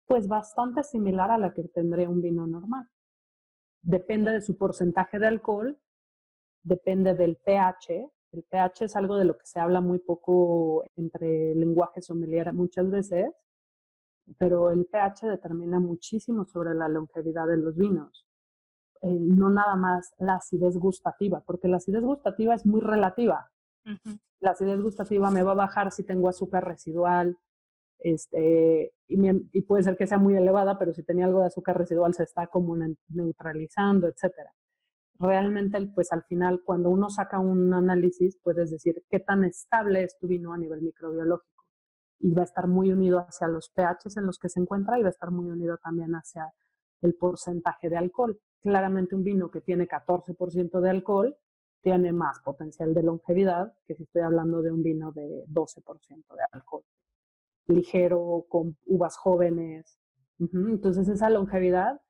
pues 0.07 0.29
bastante 0.29 0.83
similar 0.83 1.31
a 1.31 1.39
la 1.39 1.53
que 1.55 1.65
tendría 1.65 2.09
un 2.09 2.21
vino 2.21 2.47
normal. 2.47 2.89
Depende 3.83 4.33
de 4.33 4.43
su 4.43 4.57
porcentaje 4.57 5.19
de 5.19 5.27
alcohol, 5.27 5.79
depende 6.63 7.15
del 7.15 7.37
pH. 7.37 8.11
El 8.33 8.43
pH 8.45 8.85
es 8.85 8.97
algo 8.97 9.17
de 9.17 9.25
lo 9.25 9.37
que 9.37 9.47
se 9.47 9.61
habla 9.61 9.81
muy 9.81 9.99
poco 9.99 10.85
entre 10.97 11.55
lenguaje 11.55 12.03
sommelier 12.03 12.53
muchas 12.53 12.91
veces, 12.91 13.33
pero 14.39 14.71
el 14.71 14.87
pH 14.87 15.27
determina 15.27 15.81
muchísimo 15.81 16.45
sobre 16.47 16.75
la 16.75 16.89
longevidad 16.89 17.47
de 17.47 17.57
los 17.57 17.77
vinos. 17.77 18.27
Eh, 19.03 19.19
no 19.21 19.51
nada 19.51 19.75
más 19.77 20.15
la 20.19 20.37
acidez 20.37 20.77
gustativa, 20.77 21.43
porque 21.45 21.69
la 21.69 21.79
acidez 21.79 22.03
gustativa 22.03 22.55
es 22.55 22.65
muy 22.65 22.81
relativa. 22.81 23.51
La 24.41 24.53
acidez 24.53 24.81
gustativa 24.81 25.31
me 25.31 25.43
va 25.43 25.53
a 25.53 25.57
bajar 25.57 25.91
si 25.91 26.05
tengo 26.05 26.29
azúcar 26.29 26.65
residual, 26.65 27.37
este, 28.03 28.93
y, 29.07 29.63
puede 29.63 29.85
ser 29.85 29.97
que 29.97 30.07
sea 30.07 30.19
muy 30.19 30.37
elevada, 30.37 30.79
pero 30.79 30.93
si 30.93 31.05
tenía 31.05 31.27
algo 31.27 31.41
de 31.41 31.47
azúcar 31.47 31.79
residual 31.79 32.15
se 32.15 32.25
está 32.25 32.49
como 32.49 32.77
neutralizando, 33.09 34.09
etcétera. 34.09 34.53
Realmente, 35.19 35.79
pues 35.95 36.13
al 36.13 36.25
final, 36.25 36.63
cuando 36.65 36.91
uno 36.91 37.11
saca 37.11 37.39
un 37.39 37.73
análisis, 37.73 38.39
puedes 38.43 38.71
decir 38.71 39.05
qué 39.09 39.21
tan 39.21 39.45
estable 39.45 40.03
es 40.03 40.19
tu 40.19 40.27
vino 40.27 40.53
a 40.53 40.59
nivel 40.59 40.83
microbiológico. 40.83 41.65
Y 42.19 42.35
va 42.35 42.43
a 42.43 42.45
estar 42.45 42.67
muy 42.67 42.93
unido 42.93 43.21
hacia 43.21 43.47
los 43.49 43.71
pHs 43.71 44.17
en 44.17 44.27
los 44.27 44.39
que 44.39 44.49
se 44.49 44.61
encuentra 44.61 44.99
y 44.99 45.03
va 45.03 45.09
a 45.09 45.11
estar 45.11 45.31
muy 45.31 45.51
unido 45.51 45.79
también 45.79 46.13
hacia 46.15 46.53
el 47.03 47.15
porcentaje 47.15 47.89
de 47.89 47.99
alcohol. 47.99 48.41
Claramente 48.63 49.15
un 49.15 49.25
vino 49.25 49.51
que 49.51 49.61
tiene 49.61 49.89
14% 49.89 50.81
de 50.81 50.91
alcohol 50.91 51.37
tiene 51.83 52.13
más 52.13 52.41
potencial 52.41 52.95
de 52.95 53.03
longevidad 53.03 53.75
que 53.87 53.97
si 53.97 54.05
estoy 54.05 54.23
hablando 54.23 54.63
de 54.63 54.71
un 54.71 54.83
vino 54.83 55.11
de 55.13 55.45
12% 55.49 56.35
de 56.35 56.43
alcohol 56.53 56.85
ligero, 57.67 58.47
con 58.49 58.77
uvas 58.87 59.17
jóvenes. 59.17 59.99
Entonces 60.39 61.09
esa 61.09 61.31
longevidad, 61.31 62.01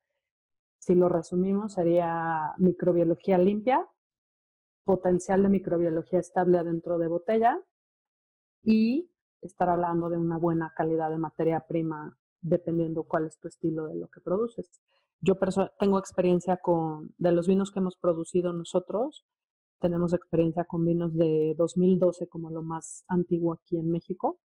si 0.78 0.94
lo 0.94 1.09
resumimos, 1.09 1.74
sería 1.74 2.55
microbiología 2.59 3.38
limpia, 3.38 3.86
potencial 4.84 5.42
de 5.42 5.48
microbiología 5.48 6.18
estable 6.18 6.59
adentro 6.59 6.98
de 6.98 7.09
botella 7.09 7.61
y 8.62 9.11
estar 9.40 9.68
hablando 9.68 10.09
de 10.09 10.18
una 10.18 10.38
buena 10.38 10.72
calidad 10.76 11.11
de 11.11 11.18
materia 11.18 11.61
prima 11.61 12.16
dependiendo 12.40 13.05
cuál 13.05 13.26
es 13.26 13.38
tu 13.38 13.48
estilo 13.48 13.86
de 13.86 13.96
lo 13.96 14.09
que 14.09 14.20
produces. 14.20 14.82
Yo 15.25 15.39
tengo 15.79 16.01
experiencia 16.01 16.57
con, 16.57 17.14
de 17.16 17.31
los 17.31 17.47
vinos 17.47 17.70
que 17.70 17.79
hemos 17.79 17.97
producido 17.97 18.53
nosotros, 18.53 19.25
tenemos 19.81 20.12
experiencia 20.12 20.64
con 20.64 20.85
vinos 20.85 21.14
de 21.14 21.55
2012 21.57 22.29
como 22.29 22.51
lo 22.51 22.62
más 22.62 23.05
antiguo 23.07 23.53
aquí 23.53 23.77
en 23.79 23.91
México 23.91 24.41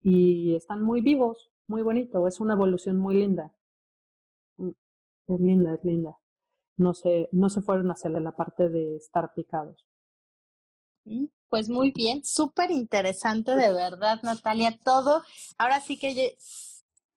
y 0.00 0.54
están 0.54 0.82
muy 0.82 1.00
vivos, 1.00 1.50
muy 1.66 1.82
bonito, 1.82 2.26
es 2.28 2.40
una 2.40 2.54
evolución 2.54 2.98
muy 2.98 3.16
linda. 3.16 3.52
Mm, 4.58 4.70
es 5.28 5.40
linda, 5.40 5.74
es 5.74 5.84
linda. 5.84 6.16
No 6.76 6.94
se, 6.94 7.28
no 7.32 7.48
se 7.48 7.62
fueron 7.62 7.90
hacia 7.90 8.10
la 8.10 8.32
parte 8.32 8.68
de 8.68 8.96
estar 8.96 9.32
picados. 9.34 9.84
Mm, 11.04 11.26
pues 11.48 11.68
muy 11.68 11.90
bien, 11.90 12.24
súper 12.24 12.70
interesante 12.70 13.56
de 13.56 13.72
verdad, 13.72 14.20
Natalia. 14.22 14.78
Todo, 14.84 15.22
ahora 15.58 15.80
sí 15.80 15.98
que 15.98 16.14
yo, 16.14 16.22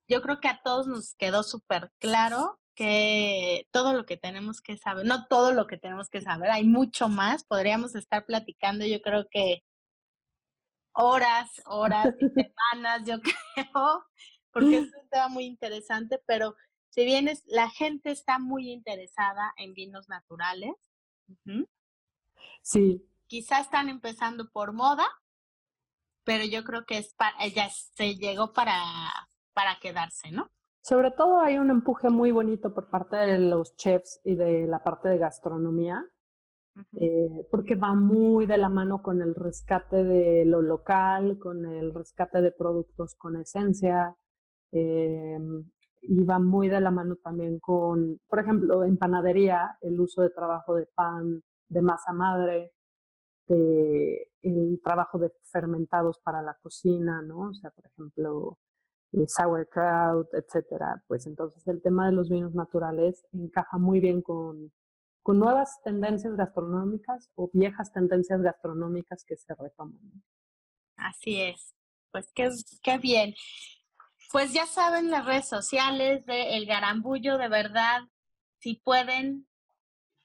yo 0.08 0.22
creo 0.24 0.40
que 0.40 0.48
a 0.48 0.62
todos 0.64 0.88
nos 0.88 1.14
quedó 1.16 1.44
súper 1.44 1.92
claro 2.00 2.60
que 2.76 3.68
todo 3.72 3.94
lo 3.94 4.06
que 4.06 4.18
tenemos 4.18 4.62
que 4.62 4.78
saber, 4.78 5.06
no 5.06 5.26
todo 5.28 5.54
lo 5.54 5.66
que 5.66 5.78
tenemos 5.78 6.10
que 6.10 6.22
saber, 6.22 6.52
hay 6.52 6.66
mucho 6.66 7.08
más, 7.10 7.46
podríamos 7.46 7.96
estar 7.96 8.26
platicando, 8.26 8.86
yo 8.86 9.02
creo 9.02 9.28
que 9.32 9.64
horas, 10.94 11.62
horas 11.66 12.14
y 12.20 12.28
semanas, 12.74 13.04
yo 13.06 13.16
creo, 13.56 14.06
porque 14.52 14.78
es 14.78 14.94
un 15.02 15.10
tema 15.10 15.30
muy 15.30 15.46
interesante, 15.46 16.22
pero 16.28 16.56
si 16.90 17.06
bien 17.06 17.28
es, 17.28 17.44
la 17.46 17.70
gente 17.70 18.12
está 18.12 18.40
muy 18.40 18.72
interesada 18.72 19.54
en 19.58 19.74
vinos 19.74 20.08
naturales, 20.10 20.74
sí. 22.62 23.02
Quizás 23.28 23.62
están 23.62 23.90
empezando 23.90 24.52
por 24.52 24.72
moda, 24.72 25.08
pero 26.24 26.46
yo 26.46 26.64
creo 26.64 26.86
que 26.86 27.00
es 27.00 27.14
para, 27.16 27.48
ya 27.48 27.70
se 27.70 28.16
llegó 28.16 28.54
para, 28.54 28.80
para 29.54 29.80
quedarse, 29.80 30.32
¿no? 30.32 30.52
Sobre 30.88 31.10
todo 31.10 31.40
hay 31.40 31.58
un 31.58 31.72
empuje 31.72 32.12
muy 32.12 32.32
bonito 32.32 32.72
por 32.72 32.92
parte 32.92 33.16
de 33.16 33.40
los 33.40 33.76
chefs 33.76 34.22
y 34.24 34.36
de 34.36 34.68
la 34.68 34.84
parte 34.84 35.10
de 35.10 35.18
gastronomía, 35.18 36.06
eh, 36.94 37.48
porque 37.50 37.74
va 37.74 37.96
muy 37.96 38.46
de 38.46 38.60
la 38.60 38.70
mano 38.70 39.02
con 39.02 39.20
el 39.24 39.34
rescate 39.34 40.04
de 40.04 40.46
lo 40.46 40.62
local, 40.62 41.40
con 41.40 41.66
el 41.66 41.92
rescate 41.92 42.40
de 42.40 42.52
productos 42.52 43.16
con 43.16 43.36
esencia, 43.36 44.16
eh, 44.74 45.40
y 46.04 46.24
va 46.24 46.38
muy 46.38 46.70
de 46.70 46.80
la 46.80 46.92
mano 46.92 47.16
también 47.16 47.58
con, 47.60 48.20
por 48.28 48.38
ejemplo, 48.38 48.84
en 48.84 48.98
panadería, 48.98 49.80
el 49.82 50.00
uso 50.00 50.22
de 50.22 50.30
trabajo 50.30 50.76
de 50.76 50.86
pan 50.86 51.42
de 51.68 51.82
masa 51.82 52.14
madre, 52.14 52.74
el 53.48 54.80
trabajo 54.84 55.18
de 55.18 55.32
fermentados 55.52 56.20
para 56.20 56.44
la 56.44 56.54
cocina, 56.62 57.24
¿no? 57.24 57.50
O 57.50 57.54
sea, 57.56 57.72
por 57.72 57.88
ejemplo, 57.88 58.60
el 59.12 59.28
sauerkraut, 59.28 60.28
etcétera. 60.34 61.04
Pues 61.08 61.26
entonces 61.28 61.66
el 61.68 61.82
tema 61.82 62.08
de 62.08 62.14
los 62.14 62.30
vinos 62.30 62.54
naturales 62.54 63.26
encaja 63.34 63.78
muy 63.78 64.00
bien 64.00 64.22
con, 64.22 64.72
con 65.24 65.40
nuevas 65.40 65.82
tendencias 65.84 66.36
gastronómicas 66.36 67.32
o 67.36 67.50
viejas 67.54 67.92
tendencias 67.92 68.42
gastronómicas 68.42 69.24
que 69.26 69.38
se 69.38 69.54
retoman. 69.56 70.24
Así 70.98 71.42
es, 71.42 71.76
pues 72.12 72.32
qué, 72.34 72.50
qué 72.84 72.98
bien. 72.98 73.34
Pues 74.32 74.54
ya 74.54 74.66
saben 74.66 75.12
las 75.12 75.26
redes 75.26 75.48
sociales 75.48 76.26
de 76.26 76.58
El 76.58 76.66
Garambullo, 76.66 77.38
de 77.38 77.48
verdad, 77.48 78.02
si 78.60 78.76
pueden 78.76 79.48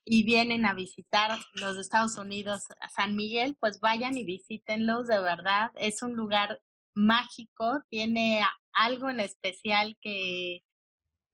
y 0.04 0.24
vienen 0.24 0.64
a 0.64 0.74
visitar 0.74 1.38
los 1.54 1.76
Estados 1.76 2.16
Unidos, 2.16 2.64
a 2.80 2.88
San 2.88 3.14
Miguel, 3.14 3.56
pues 3.60 3.80
vayan 3.80 4.16
y 4.16 4.24
visítenlos, 4.24 5.06
de 5.06 5.20
verdad. 5.20 5.70
Es 5.74 6.02
un 6.02 6.14
lugar 6.14 6.60
mágico, 6.94 7.80
tiene 7.88 8.42
algo 8.72 9.10
en 9.10 9.20
especial 9.20 9.96
que 10.00 10.62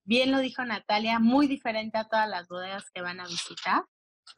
bien 0.05 0.32
lo 0.32 0.39
dijo 0.39 0.64
Natalia, 0.64 1.18
muy 1.18 1.47
diferente 1.47 1.99
a 1.99 2.09
todas 2.09 2.28
las 2.28 2.49
bodegas 2.49 2.84
que 2.95 3.03
van 3.03 3.20
a 3.20 3.26
visitar. 3.26 3.84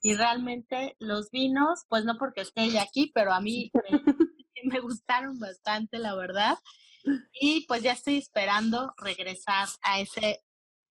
Y 0.02 0.14
realmente 0.14 0.96
los 0.98 1.30
vinos, 1.30 1.84
pues 1.88 2.04
no 2.04 2.18
porque 2.18 2.42
esté 2.42 2.64
ella 2.64 2.82
aquí, 2.82 3.10
pero 3.14 3.32
a 3.32 3.40
mí 3.40 3.70
me, 3.74 3.80
gustaron 4.82 5.38
bastante, 5.38 5.98
la 5.98 6.14
verdad. 6.14 6.58
Y 7.40 7.66
pues 7.66 7.82
ya 7.82 7.92
estoy 7.92 8.18
esperando 8.18 8.92
regresar 8.98 9.68
a 9.82 10.00
ese 10.00 10.42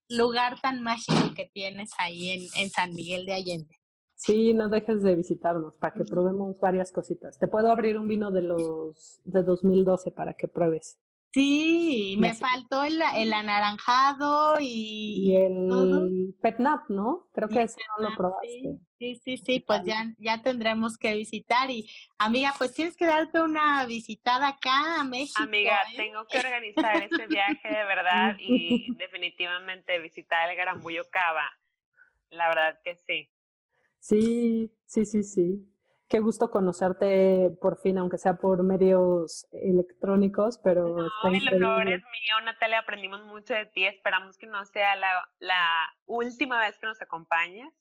lugar 0.09 0.59
tan 0.61 0.81
mágico 0.81 1.33
que 1.35 1.49
tienes 1.53 1.91
ahí 1.97 2.29
en, 2.29 2.47
en 2.55 2.69
San 2.69 2.93
Miguel 2.93 3.25
de 3.25 3.33
Allende. 3.33 3.77
Sí, 4.15 4.55
no 4.55 4.67
dejes 4.67 5.03
de 5.03 5.15
visitarnos 5.15 5.75
para 5.75 5.93
que 5.93 6.03
probemos 6.03 6.59
varias 6.59 6.91
cositas. 6.91 7.37
Te 7.37 7.47
puedo 7.47 7.71
abrir 7.71 7.99
un 7.99 8.07
vino 8.07 8.31
de 8.31 8.41
los 8.41 9.21
de 9.25 9.43
2012 9.43 10.09
para 10.09 10.33
que 10.33 10.47
pruebes. 10.47 10.97
Sí, 11.37 12.15
me 12.17 12.33
faltó 12.33 12.83
el, 12.83 12.99
el 13.15 13.31
anaranjado 13.31 14.59
y, 14.59 15.29
y 15.29 15.35
el 15.35 16.35
petnat, 16.41 16.89
¿no? 16.89 17.29
Creo 17.31 17.47
que 17.47 17.61
ese 17.61 17.79
no 17.95 18.09
lo 18.09 18.15
probaste. 18.15 18.79
Sí, 18.97 19.21
sí, 19.23 19.37
sí, 19.37 19.59
pues 19.59 19.83
ya, 19.85 20.15
ya 20.17 20.41
tendremos 20.41 20.97
que 20.97 21.13
visitar. 21.13 21.69
Y 21.69 21.87
amiga, 22.17 22.55
pues 22.57 22.73
tienes 22.73 22.97
que 22.97 23.05
darte 23.05 23.39
una 23.39 23.85
visitada 23.85 24.47
acá 24.47 24.99
a 24.99 25.03
México. 25.03 25.43
Amiga, 25.43 25.79
¿eh? 25.93 25.97
tengo 25.97 26.25
que 26.25 26.39
organizar 26.39 27.03
ese 27.03 27.27
viaje 27.27 27.67
de 27.67 27.83
verdad 27.85 28.35
y 28.39 28.95
definitivamente 28.95 29.99
visitar 29.99 30.49
el 30.49 30.57
Garambullo 30.57 31.03
Cava. 31.11 31.47
La 32.31 32.49
verdad 32.49 32.79
que 32.83 32.95
sí. 32.95 33.29
Sí, 33.99 34.71
sí, 34.87 35.05
sí, 35.05 35.21
sí. 35.21 35.71
Qué 36.09 36.19
gusto 36.19 36.49
conocerte 36.49 37.49
por 37.61 37.81
fin, 37.81 37.97
aunque 37.97 38.17
sea 38.17 38.35
por 38.37 38.63
medios 38.63 39.45
electrónicos, 39.51 40.57
pero 40.63 40.87
no, 40.87 41.05
está. 41.05 41.55
Lo 41.57 41.81
es 41.81 41.87
mío, 41.87 42.41
Natalia, 42.45 42.79
aprendimos 42.79 43.25
mucho 43.25 43.53
de 43.53 43.65
ti. 43.65 43.85
Esperamos 43.85 44.37
que 44.37 44.47
no 44.47 44.63
sea 44.65 44.95
la, 44.95 45.27
la 45.39 45.93
última 46.05 46.59
vez 46.61 46.77
que 46.79 46.87
nos 46.87 47.01
acompañes. 47.01 47.73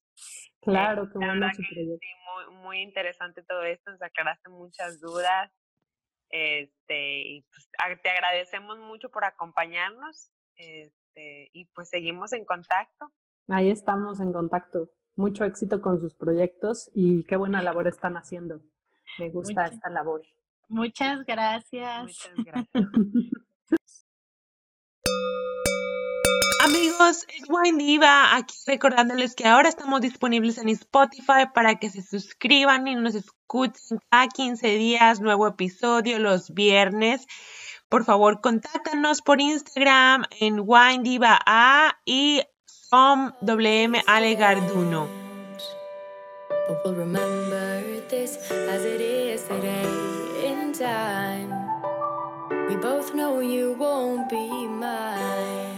Claro, 0.61 1.05
eh, 1.05 1.09
qué 1.13 1.19
bueno 1.19 1.49
Sí, 1.55 1.63
muy, 1.79 2.57
muy 2.57 2.81
interesante 2.81 3.45
todo 3.45 3.63
esto, 3.63 3.93
nos 3.93 4.03
aclaraste 4.03 4.51
muchas 4.51 5.01
dudas. 5.01 5.53
Este, 6.29 7.21
y 7.21 7.43
pues, 7.43 7.71
te 8.03 8.11
agradecemos 8.11 8.79
mucho 8.79 9.09
por 9.09 9.25
acompañarnos. 9.25 10.33
Este, 10.57 11.51
y 11.53 11.67
pues 11.67 11.91
seguimos 11.91 12.33
en 12.33 12.45
contacto. 12.45 13.13
Ahí 13.49 13.71
estamos 13.71 14.19
en 14.21 14.33
contacto 14.33 14.91
mucho 15.17 15.45
éxito 15.45 15.81
con 15.81 16.01
sus 16.01 16.15
proyectos 16.15 16.91
y 16.95 17.25
qué 17.25 17.37
buena 17.37 17.63
labor 17.63 17.89
están 17.89 18.17
haciendo. 18.17 18.61
Me 19.19 19.31
gusta 19.31 19.67
esta 19.67 19.91
labor. 19.91 20.23
Muchas 20.69 21.25
gracias. 21.25 22.03
Muchas 22.03 22.33
gracias. 22.45 22.69
Amigos, 26.67 27.25
es 27.29 27.49
Wine 27.49 27.79
Diva 27.79 28.35
aquí 28.35 28.57
recordándoles 28.67 29.37
que 29.37 29.47
ahora 29.47 29.69
estamos 29.69 30.01
disponibles 30.01 30.59
en 30.59 30.69
Spotify 30.71 31.47
para 31.55 31.77
que 31.77 31.91
se 31.91 32.03
suscriban 32.03 32.89
y 32.89 32.97
nos 32.97 33.15
escuchen 33.15 34.01
cada 34.11 34.27
15 34.27 34.67
días, 34.77 35.21
nuevo 35.21 35.47
episodio 35.47 36.19
los 36.19 36.53
viernes. 36.53 37.25
Por 37.89 38.05
favor, 38.05 38.41
contáctanos 38.41 39.23
por 39.23 39.41
Instagram 39.41 40.25
en 40.41 40.57
Wine 40.59 41.05
Diva 41.05 41.39
A 41.47 42.01
y 42.05 42.43
Som 42.91 43.33
WM 43.43 43.97
Alegarduno. 44.07 45.09
But 46.69 46.85
we'll 46.85 46.95
remember 46.95 47.83
this 48.09 48.39
as 48.53 48.85
it 48.85 49.01
is 49.01 49.43
today 49.43 49.91
in 50.47 50.73
time. 50.73 51.51
We 52.69 52.77
both 52.77 53.13
know 53.13 53.41
you 53.41 53.73
won't 53.73 54.31
be 54.31 54.47
mine. 54.69 55.75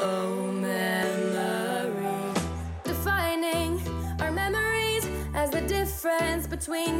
Oh, 0.00 0.52
memories. 0.52 2.38
Defining 2.84 3.78
our 4.22 4.32
memories 4.32 5.04
as 5.34 5.50
the 5.50 5.60
difference 5.68 6.46
between 6.46 6.98